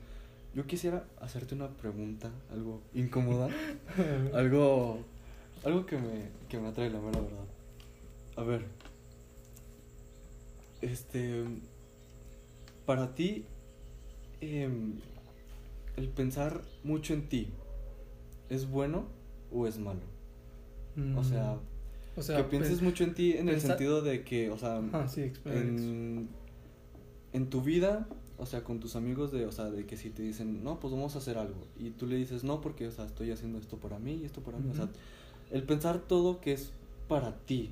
yo 0.55 0.65
quisiera 0.65 1.05
hacerte 1.21 1.53
una 1.53 1.69
pregunta, 1.69 2.31
algo 2.51 2.81
incómoda, 2.93 3.49
algo, 4.33 4.99
algo 5.63 5.85
que 5.85 5.97
me, 5.97 6.29
que 6.49 6.59
me 6.59 6.69
atrae 6.69 6.89
la 6.89 6.99
mera 6.99 7.21
verdad. 7.21 7.45
A 8.35 8.43
ver, 8.43 8.65
este, 10.81 11.43
para 12.85 13.13
ti, 13.13 13.45
em, 14.41 14.93
el 15.99 16.07
pensar 16.09 16.61
mucho 16.83 17.13
en 17.13 17.27
ti, 17.29 17.49
¿es 18.49 18.69
bueno 18.69 19.05
o 19.51 19.67
es 19.67 19.77
malo? 19.77 20.01
O 21.17 21.23
sea, 21.23 21.55
Mm, 21.55 22.19
o 22.19 22.21
sea 22.23 22.37
que 22.37 22.43
pienses 22.49 22.81
mucho 22.81 23.03
en 23.03 23.13
ti 23.13 23.33
en 23.33 23.47
el 23.49 23.55
sentido 23.61 24.01
de 24.01 24.23
que, 24.23 24.49
o 24.49 24.57
sea, 24.57 24.81
Ah, 24.93 25.07
sí, 25.07 25.31
en, 25.45 26.29
en 27.33 27.49
tu 27.49 27.61
vida, 27.61 28.07
o 28.37 28.45
sea, 28.45 28.63
con 28.63 28.79
tus 28.79 28.95
amigos 28.95 29.31
de, 29.31 29.45
o 29.45 29.51
sea, 29.51 29.69
de 29.69 29.85
que 29.85 29.97
si 29.97 30.09
te 30.09 30.23
dicen, 30.23 30.63
no, 30.63 30.79
pues 30.79 30.91
vamos 30.93 31.15
a 31.15 31.19
hacer 31.19 31.37
algo, 31.37 31.61
y 31.77 31.91
tú 31.91 32.07
le 32.07 32.15
dices, 32.15 32.43
no, 32.43 32.61
porque, 32.61 32.87
o 32.87 32.91
sea, 32.91 33.05
estoy 33.05 33.31
haciendo 33.31 33.59
esto 33.59 33.77
para 33.77 33.99
mí 33.99 34.15
y 34.15 34.25
esto 34.25 34.41
para 34.41 34.57
mí, 34.57 34.69
o 34.71 34.75
sea, 34.75 34.89
el 35.51 35.63
pensar 35.63 35.99
todo 35.99 36.39
que 36.41 36.53
es 36.53 36.71
para 37.07 37.37
ti, 37.45 37.71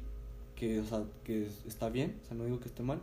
que, 0.55 0.79
o 0.79 0.85
sea, 0.85 1.03
que 1.23 1.45
es- 1.47 1.63
está 1.65 1.89
bien, 1.89 2.15
o 2.23 2.27
sea, 2.27 2.37
no 2.37 2.45
digo 2.45 2.59
que 2.59 2.67
esté 2.67 2.83
mal, 2.83 2.99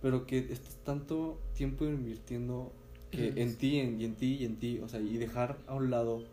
pero 0.00 0.26
que 0.26 0.38
estés 0.38 0.76
tanto 0.84 1.38
tiempo 1.54 1.84
invirtiendo 1.84 2.72
que 3.12 3.40
en 3.42 3.56
ti 3.56 3.78
en- 3.78 4.00
y 4.00 4.04
en 4.04 4.14
ti 4.14 4.36
y 4.40 4.44
en 4.44 4.56
ti, 4.56 4.80
o 4.80 4.88
sea, 4.88 5.00
y 5.00 5.16
dejar 5.18 5.58
a 5.66 5.74
un 5.74 5.90
lado, 5.90 6.24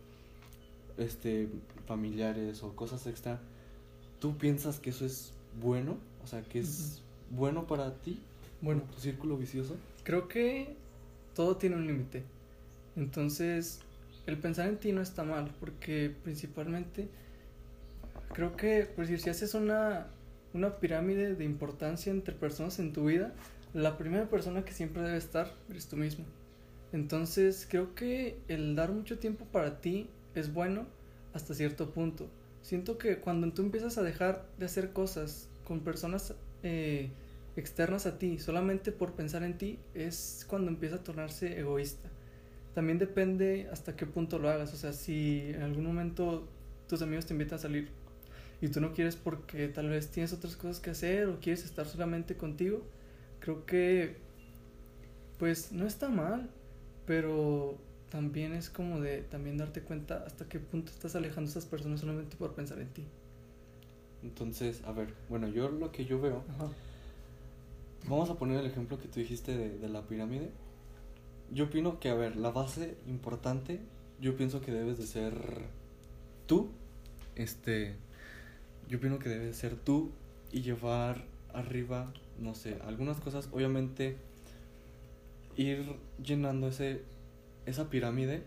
este, 0.97 1.47
familiares 1.87 2.63
o 2.63 2.75
cosas 2.75 3.05
extra, 3.07 3.39
¿tú 4.19 4.37
piensas 4.37 4.79
que 4.79 4.89
eso 4.89 5.05
es 5.05 5.33
bueno? 5.61 5.97
O 6.23 6.27
sea, 6.27 6.41
que 6.41 6.59
es 6.59 7.01
bueno 7.31 7.67
para 7.67 7.93
ti, 7.95 8.19
Bueno, 8.61 8.81
tu 8.93 8.99
círculo 8.99 9.37
vicioso. 9.37 9.75
creo 10.03 10.27
que 10.27 10.75
todo 11.35 11.55
tiene 11.57 11.75
un 11.77 11.87
límite. 11.87 12.23
Entonces, 12.97 13.79
el 14.25 14.37
pensar 14.37 14.67
en 14.67 14.77
ti 14.77 14.91
no 14.91 15.01
está 15.01 15.23
mal, 15.23 15.53
porque 15.59 16.13
principalmente 16.23 17.07
creo 18.33 18.55
que, 18.55 18.89
decir, 18.97 19.19
si 19.21 19.29
haces 19.29 19.53
una, 19.53 20.07
una 20.53 20.75
pirámide 20.79 21.35
de 21.35 21.45
importancia 21.45 22.11
entre 22.11 22.35
personas 22.35 22.79
en 22.79 22.91
tu 22.93 23.05
vida, 23.05 23.33
la 23.73 23.97
primera 23.97 24.27
persona 24.29 24.65
que 24.65 24.73
siempre 24.73 25.01
debe 25.01 25.17
estar 25.17 25.53
eres 25.69 25.87
tú 25.87 25.95
mismo. 25.95 26.25
Entonces 26.91 27.67
creo 27.69 27.93
que 27.93 28.39
el 28.47 28.75
dar 28.75 28.91
mucho 28.91 29.19
tiempo 29.19 29.45
para 29.45 29.81
ti 29.81 30.09
es 30.35 30.53
bueno 30.53 30.87
hasta 31.33 31.53
cierto 31.53 31.91
punto. 31.91 32.29
Siento 32.61 32.97
que 32.97 33.19
cuando 33.19 33.51
tú 33.53 33.61
empiezas 33.61 33.97
a 33.97 34.03
dejar 34.03 34.47
de 34.57 34.65
hacer 34.65 34.91
cosas 34.91 35.49
con 35.63 35.81
personas 35.81 36.35
eh, 36.63 37.11
externas 37.55 38.05
a 38.05 38.17
ti 38.17 38.39
solamente 38.39 38.91
por 38.91 39.13
pensar 39.13 39.43
en 39.43 39.57
ti 39.57 39.79
es 39.93 40.45
cuando 40.47 40.69
empieza 40.69 40.97
a 40.97 41.03
tornarse 41.03 41.59
egoísta. 41.59 42.09
También 42.73 42.97
depende 42.97 43.67
hasta 43.71 43.95
qué 43.95 44.05
punto 44.05 44.39
lo 44.39 44.49
hagas. 44.49 44.73
O 44.73 44.77
sea, 44.77 44.93
si 44.93 45.41
en 45.49 45.61
algún 45.61 45.85
momento 45.85 46.47
tus 46.87 47.01
amigos 47.01 47.25
te 47.25 47.33
invitan 47.33 47.59
a 47.59 47.61
salir 47.61 47.89
y 48.61 48.67
tú 48.69 48.81
no 48.81 48.93
quieres 48.93 49.15
porque 49.15 49.67
tal 49.67 49.89
vez 49.89 50.09
tienes 50.09 50.33
otras 50.33 50.55
cosas 50.55 50.79
que 50.79 50.89
hacer 50.89 51.27
o 51.27 51.39
quieres 51.39 51.63
estar 51.63 51.85
solamente 51.85 52.35
contigo, 52.35 52.83
creo 53.39 53.65
que 53.65 54.17
pues 55.37 55.71
no 55.71 55.87
está 55.87 56.09
mal, 56.09 56.49
pero 57.09 57.75
también 58.11 58.53
es 58.53 58.69
como 58.69 58.99
de 58.99 59.23
también 59.23 59.57
darte 59.57 59.81
cuenta 59.81 60.23
hasta 60.27 60.47
qué 60.47 60.59
punto 60.59 60.91
estás 60.91 61.15
alejando 61.15 61.49
a 61.49 61.51
esas 61.53 61.65
personas 61.65 62.01
solamente 62.01 62.37
por 62.37 62.53
pensar 62.53 62.77
en 62.77 62.89
ti. 62.89 63.03
Entonces, 64.21 64.83
a 64.85 64.91
ver, 64.91 65.15
bueno, 65.27 65.47
yo 65.47 65.69
lo 65.69 65.91
que 65.91 66.05
yo 66.05 66.21
veo, 66.21 66.43
vamos 68.07 68.29
a 68.29 68.35
poner 68.35 68.59
el 68.59 68.67
ejemplo 68.67 68.99
que 68.99 69.07
tú 69.07 69.21
dijiste 69.21 69.57
de, 69.57 69.79
de 69.79 69.89
la 69.89 70.03
pirámide. 70.03 70.51
Yo 71.51 71.65
opino 71.65 71.99
que, 71.99 72.09
a 72.09 72.13
ver, 72.13 72.35
la 72.35 72.51
base 72.51 72.95
importante, 73.07 73.79
yo 74.21 74.37
pienso 74.37 74.61
que 74.61 74.71
debes 74.71 74.99
de 74.99 75.07
ser 75.07 75.33
tú, 76.45 76.69
este, 77.33 77.95
yo 78.87 78.99
opino 78.99 79.17
que 79.17 79.29
debes 79.29 79.57
ser 79.57 79.75
tú 79.77 80.11
y 80.51 80.61
llevar 80.61 81.25
arriba, 81.55 82.13
no 82.37 82.53
sé, 82.53 82.77
algunas 82.85 83.19
cosas, 83.19 83.49
obviamente, 83.51 84.28
ir 85.61 85.95
llenando 86.23 86.67
ese, 86.69 87.03
esa 87.65 87.89
pirámide, 87.89 88.43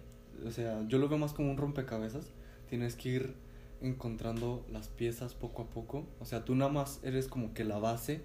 o 0.47 0.50
sea, 0.50 0.87
yo 0.88 0.99
lo 0.99 1.09
veo 1.09 1.19
más 1.19 1.33
como 1.33 1.50
un 1.50 1.57
rompecabezas, 1.57 2.33
tienes 2.69 2.97
que 2.97 3.09
ir 3.11 3.35
encontrando 3.83 4.64
las 4.71 4.88
piezas 4.88 5.35
poco 5.35 5.62
a 5.62 5.71
poco, 5.71 6.07
o 6.21 6.25
sea, 6.25 6.45
tú 6.45 6.54
nada 6.54 6.71
más 6.71 7.00
eres 7.02 7.28
como 7.28 7.52
que 7.52 7.64
la 7.64 7.78
base, 7.78 8.23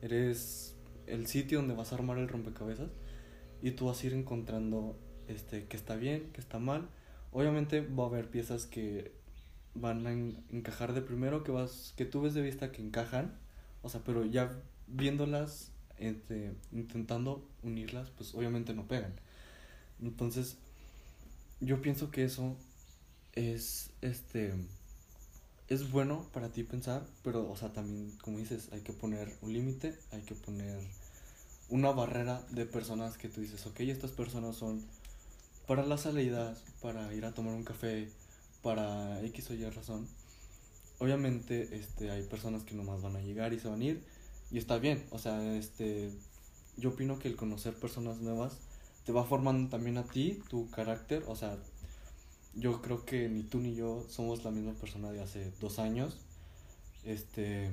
eres 0.00 0.76
el 1.06 1.26
sitio 1.26 1.58
donde 1.58 1.74
vas 1.74 1.92
a 1.92 1.96
armar 1.96 2.18
el 2.18 2.28
rompecabezas 2.28 2.90
y 3.62 3.72
tú 3.72 3.86
vas 3.86 4.02
a 4.02 4.06
ir 4.06 4.14
encontrando 4.14 4.96
este 5.28 5.66
que 5.66 5.76
está 5.76 5.96
bien, 5.96 6.30
que 6.32 6.40
está 6.40 6.58
mal. 6.58 6.88
Obviamente 7.32 7.80
va 7.80 8.04
a 8.04 8.06
haber 8.06 8.30
piezas 8.30 8.66
que 8.66 9.12
van 9.74 10.06
a 10.06 10.12
encajar 10.12 10.94
de 10.94 11.02
primero 11.02 11.42
que 11.42 11.50
vas 11.50 11.92
que 11.96 12.04
tú 12.04 12.22
ves 12.22 12.34
de 12.34 12.42
vista 12.42 12.72
que 12.72 12.80
encajan, 12.80 13.36
o 13.82 13.88
sea, 13.88 14.02
pero 14.04 14.24
ya 14.24 14.50
viéndolas 14.86 15.73
este, 15.98 16.52
intentando 16.72 17.46
unirlas, 17.62 18.10
pues 18.10 18.34
obviamente 18.34 18.74
no 18.74 18.86
pegan. 18.86 19.14
Entonces, 20.02 20.56
yo 21.60 21.80
pienso 21.80 22.10
que 22.10 22.24
eso 22.24 22.56
es 23.32 23.90
este 24.00 24.54
es 25.68 25.90
bueno 25.90 26.28
para 26.32 26.50
ti 26.50 26.62
pensar, 26.62 27.06
pero 27.22 27.50
o 27.50 27.56
sea, 27.56 27.72
también 27.72 28.12
como 28.18 28.38
dices, 28.38 28.68
hay 28.72 28.80
que 28.80 28.92
poner 28.92 29.32
un 29.40 29.52
límite, 29.52 29.98
hay 30.12 30.20
que 30.22 30.34
poner 30.34 30.78
una 31.70 31.90
barrera 31.90 32.42
de 32.50 32.66
personas 32.66 33.16
que 33.16 33.28
tú 33.28 33.40
dices, 33.40 33.66
ok, 33.66 33.80
estas 33.80 34.10
personas 34.10 34.56
son 34.56 34.84
para 35.66 35.84
las 35.86 36.02
salidas, 36.02 36.62
para 36.82 37.12
ir 37.14 37.24
a 37.24 37.32
tomar 37.32 37.54
un 37.54 37.64
café, 37.64 38.10
para 38.62 39.22
X 39.24 39.50
o 39.50 39.54
Y 39.54 39.68
razón. 39.70 40.06
Obviamente 40.98 41.76
este, 41.76 42.10
hay 42.10 42.22
personas 42.24 42.62
que 42.64 42.74
nomás 42.74 43.02
van 43.02 43.16
a 43.16 43.20
llegar 43.20 43.52
y 43.52 43.58
se 43.58 43.68
van 43.68 43.80
a 43.80 43.84
ir 43.84 44.04
y 44.54 44.58
está 44.58 44.78
bien, 44.78 45.04
o 45.10 45.18
sea, 45.18 45.56
este, 45.56 46.12
yo 46.76 46.90
opino 46.90 47.18
que 47.18 47.26
el 47.26 47.34
conocer 47.34 47.74
personas 47.74 48.18
nuevas 48.18 48.60
te 49.04 49.10
va 49.10 49.24
formando 49.24 49.68
también 49.68 49.98
a 49.98 50.04
ti, 50.04 50.44
tu 50.48 50.70
carácter, 50.70 51.24
o 51.26 51.34
sea, 51.34 51.58
yo 52.54 52.80
creo 52.80 53.04
que 53.04 53.28
ni 53.28 53.42
tú 53.42 53.58
ni 53.58 53.74
yo 53.74 54.06
somos 54.08 54.44
la 54.44 54.52
misma 54.52 54.74
persona 54.74 55.10
de 55.10 55.20
hace 55.20 55.50
dos 55.60 55.80
años, 55.80 56.20
este, 57.04 57.68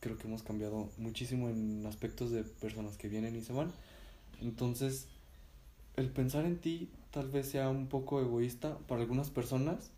creo 0.00 0.18
que 0.18 0.28
hemos 0.28 0.42
cambiado 0.42 0.90
muchísimo 0.98 1.48
en 1.48 1.86
aspectos 1.86 2.30
de 2.30 2.44
personas 2.44 2.98
que 2.98 3.08
vienen 3.08 3.34
y 3.34 3.40
se 3.40 3.54
van. 3.54 3.72
Entonces, 4.42 5.06
el 5.96 6.10
pensar 6.10 6.44
en 6.44 6.58
ti 6.58 6.90
tal 7.12 7.30
vez 7.30 7.48
sea 7.48 7.70
un 7.70 7.86
poco 7.86 8.20
egoísta 8.20 8.76
para 8.88 9.00
algunas 9.00 9.30
personas, 9.30 9.90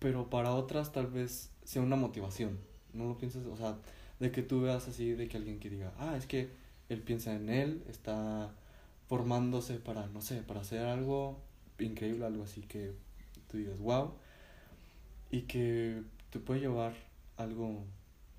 pero 0.00 0.28
para 0.28 0.54
otras 0.54 0.90
tal 0.90 1.06
vez 1.06 1.50
sea 1.62 1.82
una 1.82 1.94
motivación. 1.94 2.58
No 2.92 3.04
lo 3.04 3.16
pienses, 3.16 3.46
o 3.46 3.56
sea, 3.56 3.78
de 4.20 4.30
que 4.32 4.42
tú 4.42 4.62
veas 4.62 4.88
así, 4.88 5.12
de 5.12 5.28
que 5.28 5.36
alguien 5.36 5.60
que 5.60 5.70
diga, 5.70 5.92
ah, 5.98 6.16
es 6.16 6.26
que 6.26 6.50
él 6.88 7.02
piensa 7.02 7.34
en 7.34 7.48
él, 7.48 7.82
está 7.88 8.50
formándose 9.08 9.78
para, 9.78 10.06
no 10.08 10.20
sé, 10.20 10.42
para 10.42 10.60
hacer 10.60 10.86
algo 10.86 11.40
increíble, 11.78 12.26
algo 12.26 12.44
así 12.44 12.62
que 12.62 12.92
tú 13.50 13.58
digas, 13.58 13.78
wow, 13.78 14.12
y 15.30 15.42
que 15.42 16.02
te 16.30 16.40
puede 16.40 16.60
llevar 16.60 16.94
algo 17.36 17.84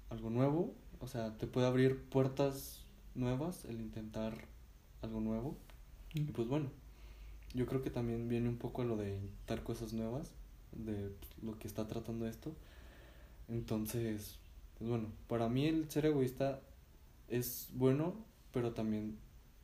algo 0.10 0.30
nuevo, 0.30 0.74
o 1.00 1.08
sea, 1.08 1.38
te 1.38 1.48
puede 1.48 1.68
abrir 1.68 2.02
puertas 2.04 2.84
nuevas 3.16 3.66
el 3.66 3.80
intentar 3.80 4.34
algo 5.02 5.20
nuevo. 5.22 5.56
Y 6.14 6.22
pues 6.22 6.48
bueno, 6.48 6.70
yo 7.54 7.66
creo 7.66 7.82
que 7.82 7.90
también 7.90 8.28
viene 8.28 8.50
un 8.50 8.58
poco 8.58 8.84
lo 8.84 8.98
de 8.98 9.18
intentar 9.18 9.64
cosas 9.64 9.94
nuevas, 9.94 10.32
de 10.72 11.12
lo 11.42 11.58
que 11.60 11.68
está 11.68 11.88
tratando 11.88 12.28
esto. 12.28 12.54
Entonces, 13.48 14.38
pues 14.80 14.90
bueno, 14.90 15.08
para 15.28 15.50
mí 15.50 15.68
el 15.68 15.90
ser 15.90 16.06
egoísta 16.06 16.62
es 17.28 17.70
bueno, 17.74 18.16
pero 18.54 18.72
también 18.72 19.18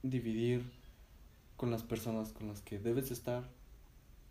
dividir 0.03 0.63
con 1.57 1.71
las 1.71 1.83
personas 1.83 2.33
con 2.33 2.47
las 2.49 2.61
que 2.61 2.79
debes 2.79 3.11
estar, 3.11 3.43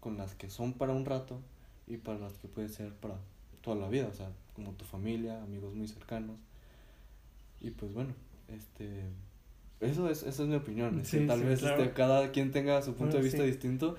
con 0.00 0.18
las 0.18 0.34
que 0.34 0.50
son 0.50 0.74
para 0.74 0.92
un 0.92 1.06
rato 1.06 1.40
y 1.86 1.96
para 1.96 2.18
las 2.18 2.34
que 2.34 2.48
puede 2.48 2.68
ser 2.68 2.92
para 2.92 3.16
toda 3.62 3.76
la 3.76 3.88
vida, 3.88 4.08
o 4.08 4.12
sea, 4.12 4.30
como 4.54 4.72
tu 4.72 4.84
familia, 4.84 5.42
amigos 5.42 5.74
muy 5.74 5.88
cercanos. 5.88 6.38
Y 7.62 7.70
pues 7.70 7.94
bueno, 7.94 8.12
este 8.48 9.04
eso 9.80 10.08
es, 10.10 10.22
esa 10.22 10.42
es 10.42 10.48
mi 10.48 10.56
opinión. 10.56 11.02
tal 11.26 11.42
vez 11.42 11.62
este, 11.62 11.92
cada 11.92 12.30
quien 12.30 12.52
tenga 12.52 12.82
su 12.82 12.94
punto 12.94 13.16
de 13.16 13.22
vista 13.22 13.42
distinto, 13.42 13.96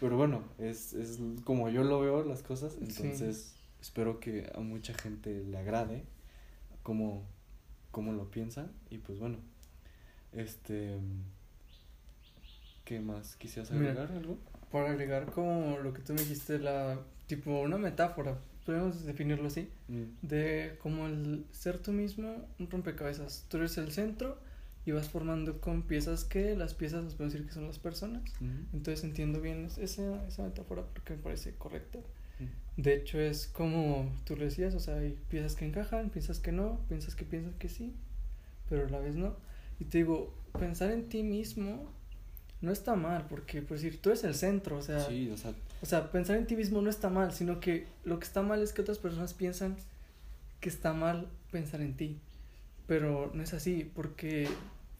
pero 0.00 0.18
bueno, 0.18 0.42
es, 0.58 0.92
es 0.92 1.18
como 1.44 1.70
yo 1.70 1.82
lo 1.82 1.98
veo 2.00 2.22
las 2.24 2.42
cosas, 2.42 2.76
entonces 2.78 3.54
espero 3.80 4.20
que 4.20 4.50
a 4.54 4.60
mucha 4.60 4.92
gente 4.92 5.42
le 5.44 5.56
agrade 5.56 6.04
como, 6.86 7.26
como 7.90 8.12
lo 8.12 8.30
piensa 8.30 8.70
y 8.90 8.98
pues 8.98 9.18
bueno, 9.18 9.38
este... 10.32 10.96
¿Qué 12.84 13.00
más? 13.00 13.34
¿Quisieras 13.34 13.72
agregar 13.72 14.12
algo? 14.12 14.38
Para 14.70 14.90
agregar 14.90 15.26
como 15.32 15.78
lo 15.78 15.92
que 15.92 16.02
tú 16.02 16.12
me 16.12 16.20
dijiste, 16.20 16.60
la 16.60 17.00
tipo 17.26 17.60
una 17.60 17.76
metáfora, 17.76 18.38
podemos 18.64 19.04
definirlo 19.04 19.48
así, 19.48 19.68
mm. 19.88 20.04
de 20.22 20.76
como 20.80 21.08
el 21.08 21.44
ser 21.50 21.78
tú 21.78 21.90
mismo 21.90 22.48
un 22.60 22.70
rompecabezas. 22.70 23.46
Tú 23.48 23.56
eres 23.56 23.76
el 23.78 23.90
centro 23.90 24.38
y 24.84 24.92
vas 24.92 25.08
formando 25.08 25.60
con 25.60 25.82
piezas 25.82 26.22
que 26.22 26.54
las 26.54 26.74
piezas 26.74 27.02
nos 27.02 27.16
pueden 27.16 27.32
decir 27.32 27.48
que 27.48 27.52
son 27.52 27.66
las 27.66 27.80
personas. 27.80 28.22
Entonces 28.72 29.02
entiendo 29.02 29.40
bien 29.40 29.68
esa, 29.78 30.24
esa 30.28 30.42
metáfora 30.44 30.84
porque 30.84 31.16
me 31.16 31.22
parece 31.24 31.52
correcta. 31.56 31.98
De 32.76 32.94
hecho 32.94 33.18
es 33.18 33.46
como 33.46 34.12
tú 34.24 34.36
lo 34.36 34.44
decías, 34.44 34.74
o 34.74 34.80
sea, 34.80 34.96
hay 34.96 35.16
piezas 35.30 35.56
que 35.56 35.64
encajan, 35.64 36.10
piensas 36.10 36.40
que 36.40 36.52
no, 36.52 36.80
piensas 36.88 37.14
que 37.14 37.24
piensas 37.24 37.54
que 37.54 37.68
sí, 37.68 37.94
pero 38.68 38.86
a 38.86 38.90
la 38.90 38.98
vez 38.98 39.16
no. 39.16 39.34
Y 39.80 39.84
te 39.84 39.98
digo, 39.98 40.34
pensar 40.58 40.90
en 40.90 41.08
ti 41.08 41.22
mismo 41.22 41.90
no 42.60 42.72
está 42.72 42.94
mal, 42.94 43.26
porque, 43.28 43.62
por 43.62 43.76
decir, 43.76 44.00
tú 44.00 44.10
eres 44.10 44.24
el 44.24 44.34
centro, 44.34 44.78
o 44.78 44.82
sea, 44.82 45.00
sí, 45.00 45.30
o 45.30 45.36
sea, 45.36 45.54
o 45.82 45.86
sea, 45.86 46.10
pensar 46.10 46.36
en 46.36 46.46
ti 46.46 46.56
mismo 46.56 46.80
no 46.82 46.90
está 46.90 47.08
mal, 47.08 47.32
sino 47.32 47.60
que 47.60 47.86
lo 48.04 48.18
que 48.18 48.24
está 48.24 48.42
mal 48.42 48.62
es 48.62 48.72
que 48.72 48.82
otras 48.82 48.98
personas 48.98 49.34
piensan 49.34 49.76
que 50.60 50.68
está 50.68 50.92
mal 50.92 51.28
pensar 51.50 51.80
en 51.80 51.96
ti, 51.96 52.18
pero 52.86 53.30
no 53.34 53.42
es 53.42 53.54
así, 53.54 53.90
porque 53.94 54.48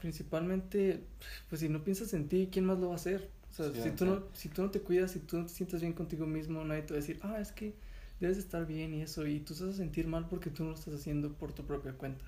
principalmente, 0.00 1.00
pues 1.48 1.60
si 1.60 1.68
no 1.68 1.82
piensas 1.82 2.12
en 2.14 2.28
ti, 2.28 2.48
¿quién 2.50 2.66
más 2.66 2.78
lo 2.78 2.88
va 2.88 2.94
a 2.94 2.96
hacer? 2.96 3.28
O 3.58 3.72
sea, 3.72 3.82
si, 3.82 3.90
tú 3.90 4.04
no, 4.04 4.22
si 4.34 4.48
tú 4.50 4.62
no 4.62 4.70
te 4.70 4.80
cuidas, 4.80 5.12
si 5.12 5.20
tú 5.20 5.38
no 5.38 5.46
te 5.46 5.52
sientes 5.52 5.80
bien 5.80 5.94
contigo 5.94 6.26
mismo, 6.26 6.62
nadie 6.64 6.82
te 6.82 6.92
va 6.92 6.98
a 6.98 7.00
decir, 7.00 7.18
ah, 7.22 7.40
es 7.40 7.52
que 7.52 7.74
debes 8.20 8.36
estar 8.36 8.66
bien 8.66 8.94
y 8.94 9.02
eso, 9.02 9.26
y 9.26 9.40
tú 9.40 9.54
estás 9.54 9.70
a 9.70 9.72
sentir 9.72 10.06
mal 10.06 10.28
porque 10.28 10.50
tú 10.50 10.64
no 10.64 10.70
lo 10.70 10.74
estás 10.76 10.94
haciendo 10.94 11.32
por 11.32 11.52
tu 11.52 11.64
propia 11.64 11.92
cuenta. 11.92 12.24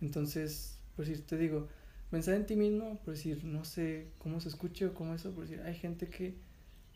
Entonces, 0.00 0.76
por 0.96 1.06
si 1.06 1.16
te 1.18 1.36
digo, 1.36 1.68
pensar 2.10 2.34
en 2.34 2.46
ti 2.46 2.56
mismo, 2.56 2.98
por 3.04 3.14
decir, 3.14 3.44
no 3.44 3.64
sé 3.64 4.08
cómo 4.18 4.40
se 4.40 4.48
escuche 4.48 4.86
o 4.86 4.94
cómo 4.94 5.14
eso, 5.14 5.32
por 5.32 5.46
decir, 5.46 5.62
hay 5.62 5.74
gente 5.74 6.08
que 6.08 6.34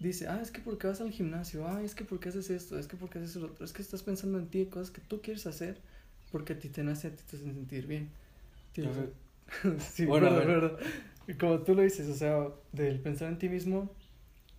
dice, 0.00 0.26
ah, 0.26 0.40
es 0.42 0.50
que 0.50 0.60
porque 0.60 0.88
vas 0.88 1.00
al 1.00 1.12
gimnasio, 1.12 1.66
ah, 1.68 1.82
es 1.82 1.94
que 1.94 2.04
porque 2.04 2.30
haces 2.30 2.50
esto, 2.50 2.78
es 2.78 2.88
que 2.88 2.96
porque 2.96 3.18
haces 3.18 3.36
lo 3.36 3.46
otro, 3.46 3.64
es 3.64 3.72
que 3.72 3.82
estás 3.82 4.02
pensando 4.02 4.38
en 4.38 4.48
ti, 4.48 4.66
cosas 4.66 4.90
que 4.90 5.00
tú 5.00 5.20
quieres 5.22 5.46
hacer 5.46 5.78
porque 6.32 6.54
a 6.54 6.58
ti 6.58 6.68
te 6.68 6.82
nace, 6.82 7.08
a 7.08 7.10
ti 7.10 7.22
te 7.28 7.36
hacen 7.36 7.54
sentir 7.54 7.86
bien. 7.86 8.08
sí, 9.92 10.06
bueno, 10.06 10.30
verdad. 10.34 10.78
Como 11.38 11.60
tú 11.60 11.74
lo 11.74 11.82
dices, 11.82 12.08
o 12.08 12.14
sea, 12.14 12.48
del 12.72 13.00
pensar 13.00 13.28
en 13.28 13.38
ti 13.38 13.48
mismo, 13.48 13.90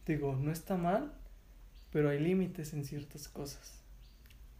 digo, 0.05 0.35
no 0.35 0.51
está 0.51 0.77
mal, 0.77 1.11
pero 1.91 2.09
hay 2.09 2.19
límites 2.19 2.73
en 2.73 2.85
ciertas 2.85 3.27
cosas. 3.27 3.79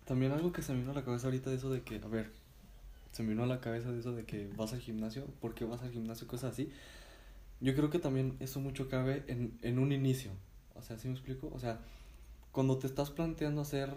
También 0.06 0.32
algo 0.32 0.52
que 0.52 0.62
se 0.62 0.74
me 0.74 0.80
vino 0.80 0.92
a 0.92 0.96
la 0.96 1.06
cabeza 1.06 1.28
ahorita 1.28 1.50
de 1.50 1.56
eso 1.58 1.70
de 1.70 1.82
que, 1.84 1.96
a 2.04 2.08
ver, 2.08 2.32
se 3.12 3.24
me 3.24 3.30
vino 3.30 3.44
a 3.44 3.48
la 3.48 3.60
cabeza 3.62 3.92
de 3.92 4.00
eso 4.00 4.14
de 4.14 4.26
que 4.26 4.50
vas 4.58 4.74
al 4.74 4.80
gimnasio, 4.80 5.26
¿por 5.40 5.54
qué 5.54 5.64
vas 5.66 5.82
al 5.84 5.92
gimnasio? 5.92 6.28
Cosas 6.28 6.54
así. 6.54 6.70
Yo 7.60 7.76
creo 7.76 7.90
que 7.90 8.00
también 8.00 8.36
eso 8.40 8.60
mucho 8.60 8.90
cabe 8.90 9.24
en, 9.28 9.58
en 9.62 9.80
un 9.80 9.92
inicio. 9.92 10.32
O 10.76 10.82
sea, 10.82 10.98
¿sí 10.98 11.08
me 11.08 11.14
explico? 11.14 11.52
O 11.54 11.60
sea, 11.60 11.80
cuando 12.52 12.78
te 12.78 12.88
estás 12.88 13.12
planteando 13.12 13.62
hacer 13.62 13.94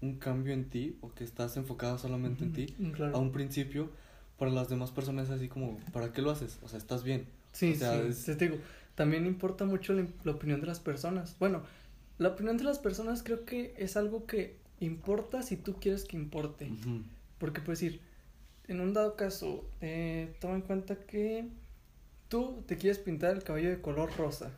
un 0.00 0.18
cambio 0.18 0.52
en 0.54 0.70
ti 0.70 0.96
o 1.00 1.12
que 1.12 1.24
estás 1.24 1.56
enfocado 1.56 1.98
solamente 1.98 2.44
en 2.44 2.52
ti, 2.52 2.74
Mm, 2.78 2.90
Claro. 2.92 3.16
a 3.16 3.18
un 3.18 3.32
principio, 3.32 3.90
para 4.38 4.50
las 4.50 4.68
demás 4.68 4.90
personas 4.90 5.26
es 5.28 5.34
así 5.34 5.48
como, 5.48 5.78
¿para 5.92 6.12
qué 6.12 6.22
lo 6.22 6.30
haces? 6.30 6.58
O 6.62 6.68
sea, 6.68 6.78
estás 6.78 7.02
bien. 7.02 7.26
Sí, 7.52 7.72
o 7.72 7.76
sea, 7.76 7.92
sí, 8.12 8.30
es- 8.30 8.38
digo, 8.38 8.56
también 8.94 9.26
importa 9.26 9.64
mucho 9.64 9.92
la, 9.92 10.06
la 10.24 10.32
opinión 10.32 10.60
de 10.60 10.66
las 10.66 10.80
personas. 10.80 11.36
Bueno, 11.38 11.62
la 12.18 12.28
opinión 12.30 12.56
de 12.56 12.64
las 12.64 12.78
personas 12.78 13.22
creo 13.22 13.44
que 13.44 13.74
es 13.78 13.96
algo 13.96 14.26
que 14.26 14.56
importa 14.80 15.42
si 15.42 15.56
tú 15.56 15.74
quieres 15.80 16.04
que 16.04 16.16
importe. 16.16 16.70
Porque 17.38 17.60
puedes 17.60 17.80
decir, 17.80 18.00
en 18.68 18.80
un 18.80 18.92
dado 18.92 19.16
caso, 19.16 19.64
eh, 19.80 20.34
toma 20.40 20.54
en 20.56 20.62
cuenta 20.62 20.96
que 20.96 21.46
tú 22.28 22.62
te 22.66 22.76
quieres 22.76 22.98
pintar 22.98 23.34
el 23.36 23.42
cabello 23.42 23.70
de 23.70 23.80
color 23.80 24.10
rosa, 24.16 24.50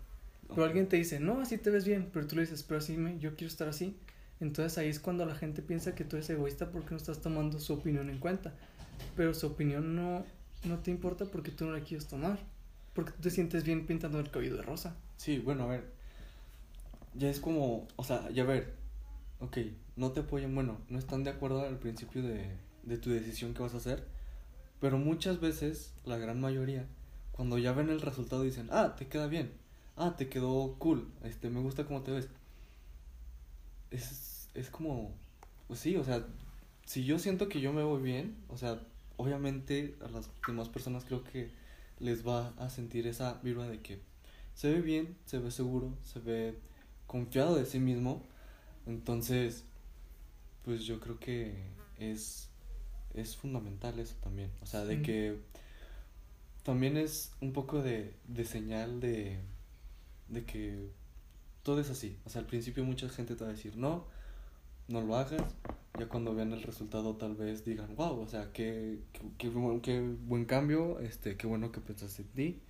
pero 0.48 0.64
alguien 0.64 0.88
te 0.88 0.96
dice, 0.96 1.20
no, 1.20 1.40
así 1.40 1.58
te 1.58 1.70
ves 1.70 1.84
bien, 1.84 2.08
pero 2.12 2.26
tú 2.26 2.34
le 2.36 2.42
dices, 2.42 2.62
pero 2.64 2.78
así 2.78 2.96
me, 2.96 3.18
yo 3.18 3.36
quiero 3.36 3.48
estar 3.50 3.68
así. 3.68 3.96
Entonces 4.40 4.78
ahí 4.78 4.88
es 4.88 4.98
cuando 4.98 5.26
la 5.26 5.34
gente 5.34 5.62
piensa 5.62 5.94
que 5.94 6.04
tú 6.04 6.16
eres 6.16 6.30
egoísta 6.30 6.70
porque 6.70 6.90
no 6.92 6.96
estás 6.96 7.20
tomando 7.20 7.60
su 7.60 7.74
opinión 7.74 8.08
en 8.10 8.18
cuenta. 8.18 8.54
Pero 9.16 9.34
su 9.34 9.46
opinión 9.46 9.94
no, 9.94 10.24
no 10.64 10.78
te 10.78 10.90
importa 10.90 11.24
porque 11.26 11.50
tú 11.50 11.66
no 11.66 11.72
la 11.72 11.80
quieres 11.80 12.06
tomar. 12.06 12.38
Porque 12.94 13.12
tú 13.12 13.22
te 13.22 13.30
sientes 13.30 13.64
bien 13.64 13.86
pintando 13.86 14.18
el 14.20 14.30
cabello 14.30 14.56
de 14.56 14.62
rosa. 14.62 14.96
Sí, 15.16 15.38
bueno, 15.38 15.64
a 15.64 15.68
ver. 15.68 15.84
Ya 17.14 17.28
es 17.28 17.40
como, 17.40 17.86
o 17.96 18.04
sea, 18.04 18.30
ya 18.30 18.44
ver. 18.44 18.74
Ok, 19.40 19.58
no 19.96 20.12
te 20.12 20.20
apoyan, 20.20 20.54
bueno, 20.54 20.78
no 20.88 20.98
están 20.98 21.24
de 21.24 21.30
acuerdo 21.30 21.64
al 21.64 21.78
principio 21.78 22.22
de, 22.22 22.50
de 22.82 22.98
tu 22.98 23.10
decisión 23.10 23.54
que 23.54 23.62
vas 23.62 23.74
a 23.74 23.78
hacer. 23.78 24.04
Pero 24.80 24.98
muchas 24.98 25.40
veces, 25.40 25.92
la 26.04 26.18
gran 26.18 26.40
mayoría, 26.40 26.86
cuando 27.32 27.58
ya 27.58 27.72
ven 27.72 27.90
el 27.90 28.00
resultado 28.00 28.42
dicen, 28.42 28.68
ah, 28.70 28.96
te 28.96 29.06
queda 29.06 29.26
bien. 29.26 29.52
Ah, 29.96 30.14
te 30.16 30.28
quedó 30.28 30.74
cool. 30.78 31.08
Este, 31.24 31.50
me 31.50 31.60
gusta 31.60 31.84
cómo 31.84 32.02
te 32.02 32.12
ves. 32.12 32.28
Es, 33.90 34.48
es 34.54 34.70
como, 34.70 35.12
pues 35.68 35.80
sí, 35.80 35.96
o 35.96 36.04
sea, 36.04 36.24
si 36.84 37.04
yo 37.04 37.18
siento 37.18 37.48
que 37.48 37.60
yo 37.60 37.72
me 37.72 37.82
voy 37.82 38.02
bien, 38.02 38.36
o 38.48 38.56
sea, 38.56 38.80
obviamente 39.20 39.96
a 40.00 40.08
las 40.08 40.30
demás 40.46 40.68
personas 40.68 41.04
creo 41.04 41.22
que 41.24 41.50
les 41.98 42.26
va 42.26 42.54
a 42.58 42.70
sentir 42.70 43.06
esa 43.06 43.34
vibra 43.42 43.68
de 43.68 43.80
que 43.80 44.00
se 44.54 44.72
ve 44.72 44.80
bien, 44.80 45.16
se 45.26 45.38
ve 45.38 45.50
seguro, 45.50 45.96
se 46.02 46.20
ve 46.20 46.58
confiado 47.06 47.54
de 47.54 47.66
sí 47.66 47.78
mismo. 47.78 48.24
Entonces, 48.86 49.64
pues 50.64 50.84
yo 50.84 51.00
creo 51.00 51.18
que 51.18 51.54
es, 51.98 52.48
es 53.14 53.36
fundamental 53.36 53.98
eso 53.98 54.16
también. 54.22 54.50
O 54.62 54.66
sea, 54.66 54.84
de 54.84 55.02
que 55.02 55.38
también 56.62 56.96
es 56.96 57.32
un 57.40 57.52
poco 57.52 57.82
de, 57.82 58.14
de 58.26 58.44
señal 58.44 59.00
de, 59.00 59.38
de 60.28 60.44
que 60.44 60.88
todo 61.62 61.80
es 61.80 61.90
así. 61.90 62.16
O 62.24 62.30
sea, 62.30 62.40
al 62.40 62.46
principio 62.46 62.84
mucha 62.84 63.08
gente 63.08 63.36
te 63.36 63.44
va 63.44 63.50
a 63.50 63.54
decir, 63.54 63.76
no, 63.76 64.06
no 64.90 65.00
lo 65.00 65.16
hagas. 65.16 65.54
Ya 65.98 66.08
cuando 66.08 66.34
vean 66.34 66.52
el 66.52 66.62
resultado 66.62 67.16
tal 67.16 67.34
vez 67.34 67.64
digan, 67.64 67.94
wow, 67.96 68.20
o 68.20 68.26
sea, 68.26 68.52
qué, 68.52 69.00
qué, 69.12 69.20
qué 69.38 69.48
buen, 69.48 69.80
qué 69.80 70.00
buen 70.00 70.44
cambio, 70.44 70.98
este, 71.00 71.36
qué 71.36 71.46
bueno 71.46 71.72
que 71.72 71.80
pensaste 71.80 72.22
en 72.22 72.28
ti. 72.28 72.60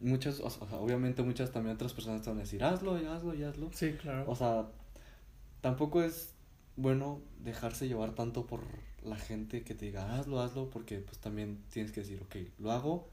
Muchas, 0.00 0.40
o 0.40 0.50
sea, 0.50 0.78
obviamente 0.78 1.22
muchas 1.22 1.52
también 1.52 1.76
otras 1.76 1.92
personas 1.94 2.22
te 2.22 2.30
van 2.30 2.38
a 2.38 2.42
decir, 2.42 2.64
hazlo, 2.64 3.00
y 3.00 3.06
hazlo, 3.06 3.34
y 3.34 3.44
hazlo. 3.44 3.70
Sí, 3.72 3.92
claro. 3.92 4.24
O 4.26 4.34
sea, 4.34 4.66
tampoco 5.60 6.02
es 6.02 6.34
bueno 6.76 7.20
dejarse 7.40 7.88
llevar 7.88 8.14
tanto 8.14 8.46
por 8.46 8.60
la 9.02 9.16
gente 9.16 9.62
que 9.62 9.74
te 9.74 9.86
diga, 9.86 10.16
hazlo, 10.16 10.40
hazlo, 10.40 10.70
porque 10.70 10.98
pues 10.98 11.18
también 11.18 11.62
tienes 11.72 11.92
que 11.92 12.00
decir, 12.00 12.20
ok, 12.22 12.36
lo 12.58 12.72
hago, 12.72 13.08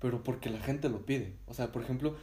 pero 0.00 0.22
porque 0.22 0.50
la 0.50 0.60
gente 0.60 0.88
lo 0.88 1.06
pide. 1.06 1.36
O 1.46 1.54
sea, 1.54 1.72
por 1.72 1.82
ejemplo, 1.82 2.16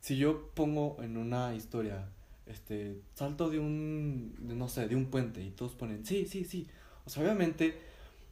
si 0.00 0.16
yo 0.16 0.50
pongo 0.54 0.96
en 1.02 1.16
una 1.16 1.54
historia, 1.54 2.08
este, 2.50 3.00
salto 3.14 3.48
de 3.50 3.58
un, 3.58 4.34
de, 4.40 4.54
no 4.54 4.68
sé, 4.68 4.88
de 4.88 4.96
un 4.96 5.06
puente 5.06 5.42
y 5.42 5.50
todos 5.50 5.72
ponen, 5.72 6.04
sí, 6.04 6.26
sí, 6.26 6.44
sí. 6.44 6.66
O 7.04 7.10
sea, 7.10 7.22
obviamente 7.22 7.74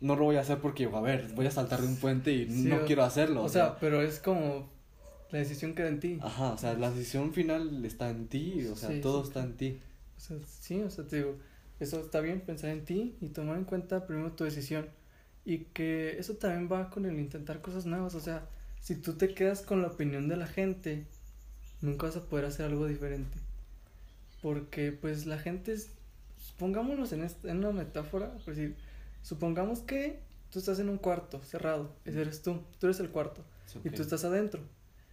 no 0.01 0.17
lo 0.17 0.25
voy 0.25 0.37
a 0.37 0.41
hacer 0.41 0.59
porque, 0.59 0.85
a 0.85 1.01
ver, 1.01 1.29
voy 1.35 1.47
a 1.47 1.51
saltar 1.51 1.81
de 1.81 1.87
un 1.89 1.97
puente 1.97 2.33
y 2.33 2.47
Sí, 2.51 2.69
no 2.69 2.77
o- 2.77 2.85
quiero 2.87 3.03
hacerlo. 3.05 3.43
o 3.43 3.49
sea, 3.49 3.79
pero 3.81 4.03
es 4.03 4.21
como 4.21 4.71
la 5.31 5.39
decisión 5.39 5.75
queda 5.75 5.89
en 5.89 6.01
ti. 6.01 6.19
Ajá, 6.23 6.53
o 6.53 6.59
sea, 6.59 6.75
la 6.75 6.91
decisión 6.91 7.33
final 7.33 7.85
está 7.85 8.11
en 8.11 8.29
ti, 8.29 8.67
o 8.67 8.77
sea, 8.77 8.91
Sí, 8.91 9.01
todo 9.01 9.23
sí, 9.23 9.29
está 9.29 9.43
en 9.43 9.57
ti. 9.57 9.79
O 10.17 10.21
sea, 10.21 10.37
sí, 10.47 10.81
o 10.83 10.91
sea, 10.91 11.07
te 11.07 11.17
digo, 11.17 11.37
eso 11.81 12.01
está 12.01 12.21
bien 12.21 12.41
pensar 12.41 12.71
en 12.71 12.85
ti 12.85 13.17
y 13.21 13.29
tomar 13.29 13.57
en 13.59 13.65
cuenta 13.65 14.07
primero 14.07 14.33
tu 14.33 14.45
decisión. 14.45 14.87
Y 15.45 15.65
que 15.67 16.19
eso 16.19 16.35
también 16.35 16.69
va 16.71 16.91
con 16.91 17.07
el 17.07 17.19
intentar 17.19 17.61
cosas 17.63 17.87
nuevas. 17.87 18.15
O 18.15 18.21
sea, 18.21 18.47
si 18.81 18.97
tú 18.97 19.15
te 19.15 19.33
quedas 19.35 19.63
con 19.63 19.81
la 19.83 19.89
opinión 19.89 20.29
de 20.29 20.37
la 20.37 20.47
gente, 20.47 21.07
nunca 21.81 22.07
vas 22.07 22.17
a 22.17 22.25
poder 22.27 22.45
hacer 22.47 22.67
algo 22.67 22.87
diferente. 22.87 23.39
Porque, 24.43 24.93
pues, 24.93 25.27
la 25.27 25.39
gente 25.39 25.73
es. 25.73 25.91
Pongámonos 26.59 27.13
en, 27.13 27.23
esta, 27.23 27.51
en 27.51 27.59
una 27.59 27.73
metáfora, 27.73 28.33
por 28.45 28.55
decir, 28.55 28.77
supongamos 29.23 29.81
que 29.81 30.21
tú 30.51 30.59
estás 30.59 30.79
en 30.79 30.89
un 30.89 30.99
cuarto 30.99 31.43
cerrado, 31.45 31.95
ese 32.05 32.21
eres 32.21 32.43
tú, 32.43 32.63
tú 32.79 32.87
eres 32.87 33.01
el 33.01 33.11
cuarto 33.11 33.45
y 33.85 33.91
tú 33.91 34.03
estás 34.03 34.25
adentro. 34.25 34.61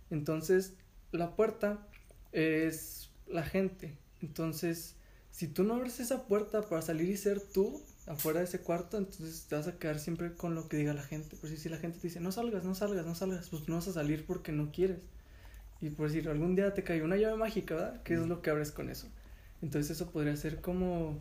Entonces, 0.09 0.73
la 1.11 1.35
puerta 1.35 1.85
es 2.31 3.09
la 3.27 3.43
gente. 3.43 3.97
Entonces, 4.21 4.95
si 5.31 5.47
tú 5.47 5.63
no 5.63 5.75
abres 5.75 5.99
esa 5.99 6.23
puerta 6.27 6.61
para 6.61 6.81
salir 6.81 7.09
y 7.09 7.17
ser 7.17 7.41
tú 7.41 7.81
afuera 8.07 8.39
de 8.39 8.45
ese 8.45 8.59
cuarto, 8.59 8.97
entonces 8.97 9.45
te 9.47 9.55
vas 9.55 9.67
a 9.67 9.77
quedar 9.77 9.99
siempre 9.99 10.33
con 10.33 10.55
lo 10.55 10.69
que 10.69 10.77
diga 10.77 10.93
la 10.93 11.03
gente. 11.03 11.35
Por 11.35 11.49
si, 11.49 11.57
si 11.57 11.69
la 11.69 11.77
gente 11.77 11.99
te 11.99 12.07
dice, 12.07 12.19
no 12.19 12.31
salgas, 12.31 12.63
no 12.63 12.75
salgas, 12.75 13.05
no 13.05 13.15
salgas, 13.15 13.49
pues 13.49 13.67
no 13.67 13.75
vas 13.75 13.87
a 13.87 13.93
salir 13.93 14.25
porque 14.25 14.51
no 14.51 14.71
quieres. 14.71 14.99
Y 15.81 15.89
por 15.89 16.07
decir, 16.07 16.27
algún 16.29 16.55
día 16.55 16.73
te 16.73 16.83
cayó 16.83 17.05
una 17.05 17.17
llave 17.17 17.37
mágica, 17.37 17.75
¿verdad? 17.75 18.01
¿Qué 18.03 18.13
es 18.15 18.27
lo 18.27 18.41
que 18.41 18.49
abres 18.49 18.71
con 18.71 18.89
eso? 18.89 19.07
Entonces 19.61 19.91
eso 19.91 20.09
podría 20.11 20.35
ser 20.35 20.61
como, 20.61 21.19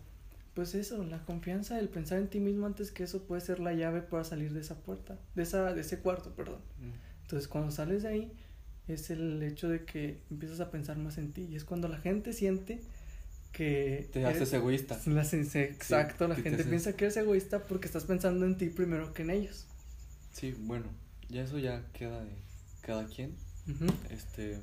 pues 0.55 0.75
eso, 0.75 1.03
la 1.05 1.25
confianza, 1.25 1.79
el 1.79 1.89
pensar 1.89 2.19
en 2.19 2.29
ti 2.29 2.41
mismo 2.41 2.67
antes 2.67 2.91
que 2.93 3.05
eso 3.05 3.23
puede 3.25 3.41
ser 3.41 3.59
la 3.61 3.73
llave 3.75 4.01
para 4.03 4.25
salir 4.25 4.53
de 4.53 4.61
esa 4.61 4.77
puerta, 4.77 5.19
de, 5.35 5.43
esa, 5.43 5.73
de 5.75 5.81
ese 5.81 5.99
cuarto, 5.99 6.31
perdón. 6.35 6.61
Entonces 7.23 7.49
cuando 7.49 7.71
sales 7.71 8.03
de 8.03 8.09
ahí 8.09 8.33
es 8.87 9.11
el 9.11 9.43
hecho 9.43 9.69
de 9.69 9.85
que 9.85 10.21
empiezas 10.31 10.61
a 10.61 10.71
pensar 10.71 10.99
más 10.99 11.19
en 11.19 11.33
ti 11.33 11.43
y 11.51 11.57
es 11.57 11.65
cuando 11.65 11.89
la 11.89 11.99
gente 11.99 12.33
siente 12.33 12.81
que 13.53 14.09
Te 14.13 14.21
eres- 14.23 14.37
haces 14.37 14.53
egoísta. 14.53 14.99
la 15.07 15.23
exacto, 15.23 16.29
la 16.29 16.35
gente 16.35 16.63
haces- 16.63 16.67
piensa 16.69 16.93
que 16.95 17.05
eres 17.05 17.17
egoísta 17.17 17.61
porque 17.61 17.87
estás 17.87 18.05
pensando 18.05 18.45
en 18.47 18.57
ti 18.59 18.69
primero 18.69 19.13
que 19.15 19.23
en 19.23 19.31
ellos. 19.31 19.67
Sí, 20.33 20.55
bueno, 20.59 20.87
ya 21.29 21.43
eso 21.45 21.59
ya 21.59 21.83
queda 21.93 22.23
de 22.25 22.31
cada 22.83 23.07
quien. 23.07 23.35
Este, 24.11 24.61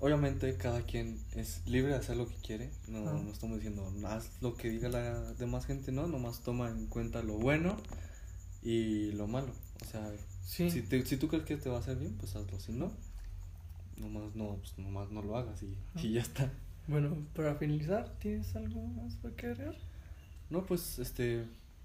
obviamente 0.00 0.56
cada 0.56 0.82
quien 0.82 1.18
es 1.34 1.60
libre 1.66 1.92
de 1.92 1.98
hacer 1.98 2.16
lo 2.16 2.26
que 2.28 2.34
quiere. 2.36 2.70
No, 2.88 3.08
Ah. 3.08 3.20
no 3.22 3.30
estamos 3.30 3.56
diciendo 3.58 3.92
haz 4.06 4.30
lo 4.40 4.54
que 4.54 4.70
diga 4.70 4.88
la 4.88 5.32
demás 5.34 5.66
gente, 5.66 5.92
no. 5.92 6.06
Nomás 6.06 6.40
toma 6.40 6.70
en 6.70 6.86
cuenta 6.86 7.22
lo 7.22 7.34
bueno 7.38 7.76
y 8.62 9.12
lo 9.12 9.26
malo. 9.26 9.52
O 9.82 9.84
sea, 9.84 10.10
Sí. 10.44 10.70
si, 10.70 10.82
te- 10.82 11.04
si 11.06 11.16
tú 11.16 11.28
crees 11.28 11.44
que 11.44 11.56
te 11.56 11.68
va 11.68 11.76
a 11.76 11.80
hacer 11.80 11.96
bien, 11.96 12.14
pues 12.18 12.34
hazlo. 12.36 12.58
Si 12.58 12.72
no, 12.72 12.90
nomás 13.98 14.34
no, 14.34 14.56
pues 14.56 14.76
nomás 14.78 15.10
no 15.10 15.22
lo 15.22 15.36
hagas 15.36 15.62
y, 15.62 15.76
Ah. 15.94 16.00
y 16.02 16.12
ya 16.14 16.22
está. 16.22 16.50
Bueno, 16.88 17.16
para 17.34 17.54
finalizar, 17.56 18.16
¿tienes 18.18 18.56
algo 18.56 18.84
más 18.86 19.14
para 19.16 19.36
que 19.36 19.46
agregar? 19.46 19.76
No, 20.48 20.64
pues 20.66 20.98
este, 20.98 21.44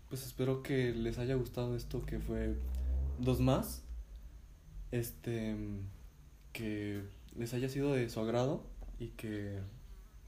pues 0.09 0.25
espero 0.25 0.63
que 0.63 0.93
les 0.93 1.17
haya 1.19 1.35
gustado 1.35 1.75
esto 1.75 2.05
que 2.05 2.19
fue 2.19 2.55
dos 3.19 3.39
más. 3.41 3.81
Este, 4.91 5.55
que 6.55 7.03
les 7.37 7.53
haya 7.53 7.67
sido 7.67 7.93
de 7.93 8.09
su 8.09 8.21
agrado 8.21 8.63
y 8.97 9.09
que 9.09 9.59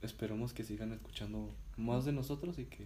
esperemos 0.02 0.54
que 0.54 0.66
sigan 0.66 0.92
escuchando 0.92 1.56
más 1.78 2.04
de 2.04 2.12
nosotros 2.12 2.60
y 2.60 2.66
que 2.66 2.86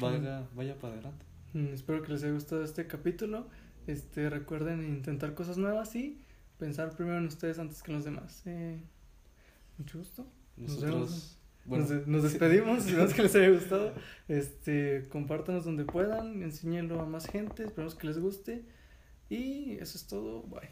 vaya, 0.00 0.48
vaya 0.54 0.78
para 0.78 0.94
adelante. 0.94 1.26
Mm, 1.54 1.74
espero 1.74 2.02
que 2.02 2.12
les 2.12 2.22
haya 2.22 2.32
gustado 2.32 2.62
este 2.62 2.86
capítulo. 2.86 3.48
Este, 3.88 4.30
recuerden 4.30 4.86
intentar 4.86 5.34
cosas 5.34 5.58
nuevas 5.58 5.96
y 5.96 6.22
pensar 6.58 6.94
primero 6.94 7.18
en 7.18 7.26
ustedes 7.26 7.58
antes 7.58 7.82
que 7.82 7.90
en 7.90 7.96
los 7.96 8.04
demás. 8.04 8.42
Eh, 8.46 8.80
mucho 9.76 9.98
gusto. 9.98 10.24
Nos 10.56 10.74
Nosotros, 10.74 10.92
vemos. 10.92 11.38
bueno, 11.64 11.84
nos, 11.88 12.06
nos 12.06 12.22
despedimos, 12.22 12.78
esperamos 12.86 13.12
que 13.12 13.22
les 13.22 13.34
haya 13.34 13.50
gustado. 13.50 13.92
Este, 14.28 15.08
compártanos 15.08 15.64
donde 15.64 15.84
puedan, 15.84 16.44
enséñenlo 16.44 17.00
a 17.00 17.06
más 17.06 17.26
gente, 17.26 17.64
esperamos 17.64 17.96
que 17.96 18.06
les 18.06 18.20
guste. 18.20 18.64
Y 19.28 19.72
eso 19.80 19.98
es 19.98 20.06
todo, 20.06 20.44
bye. 20.44 20.70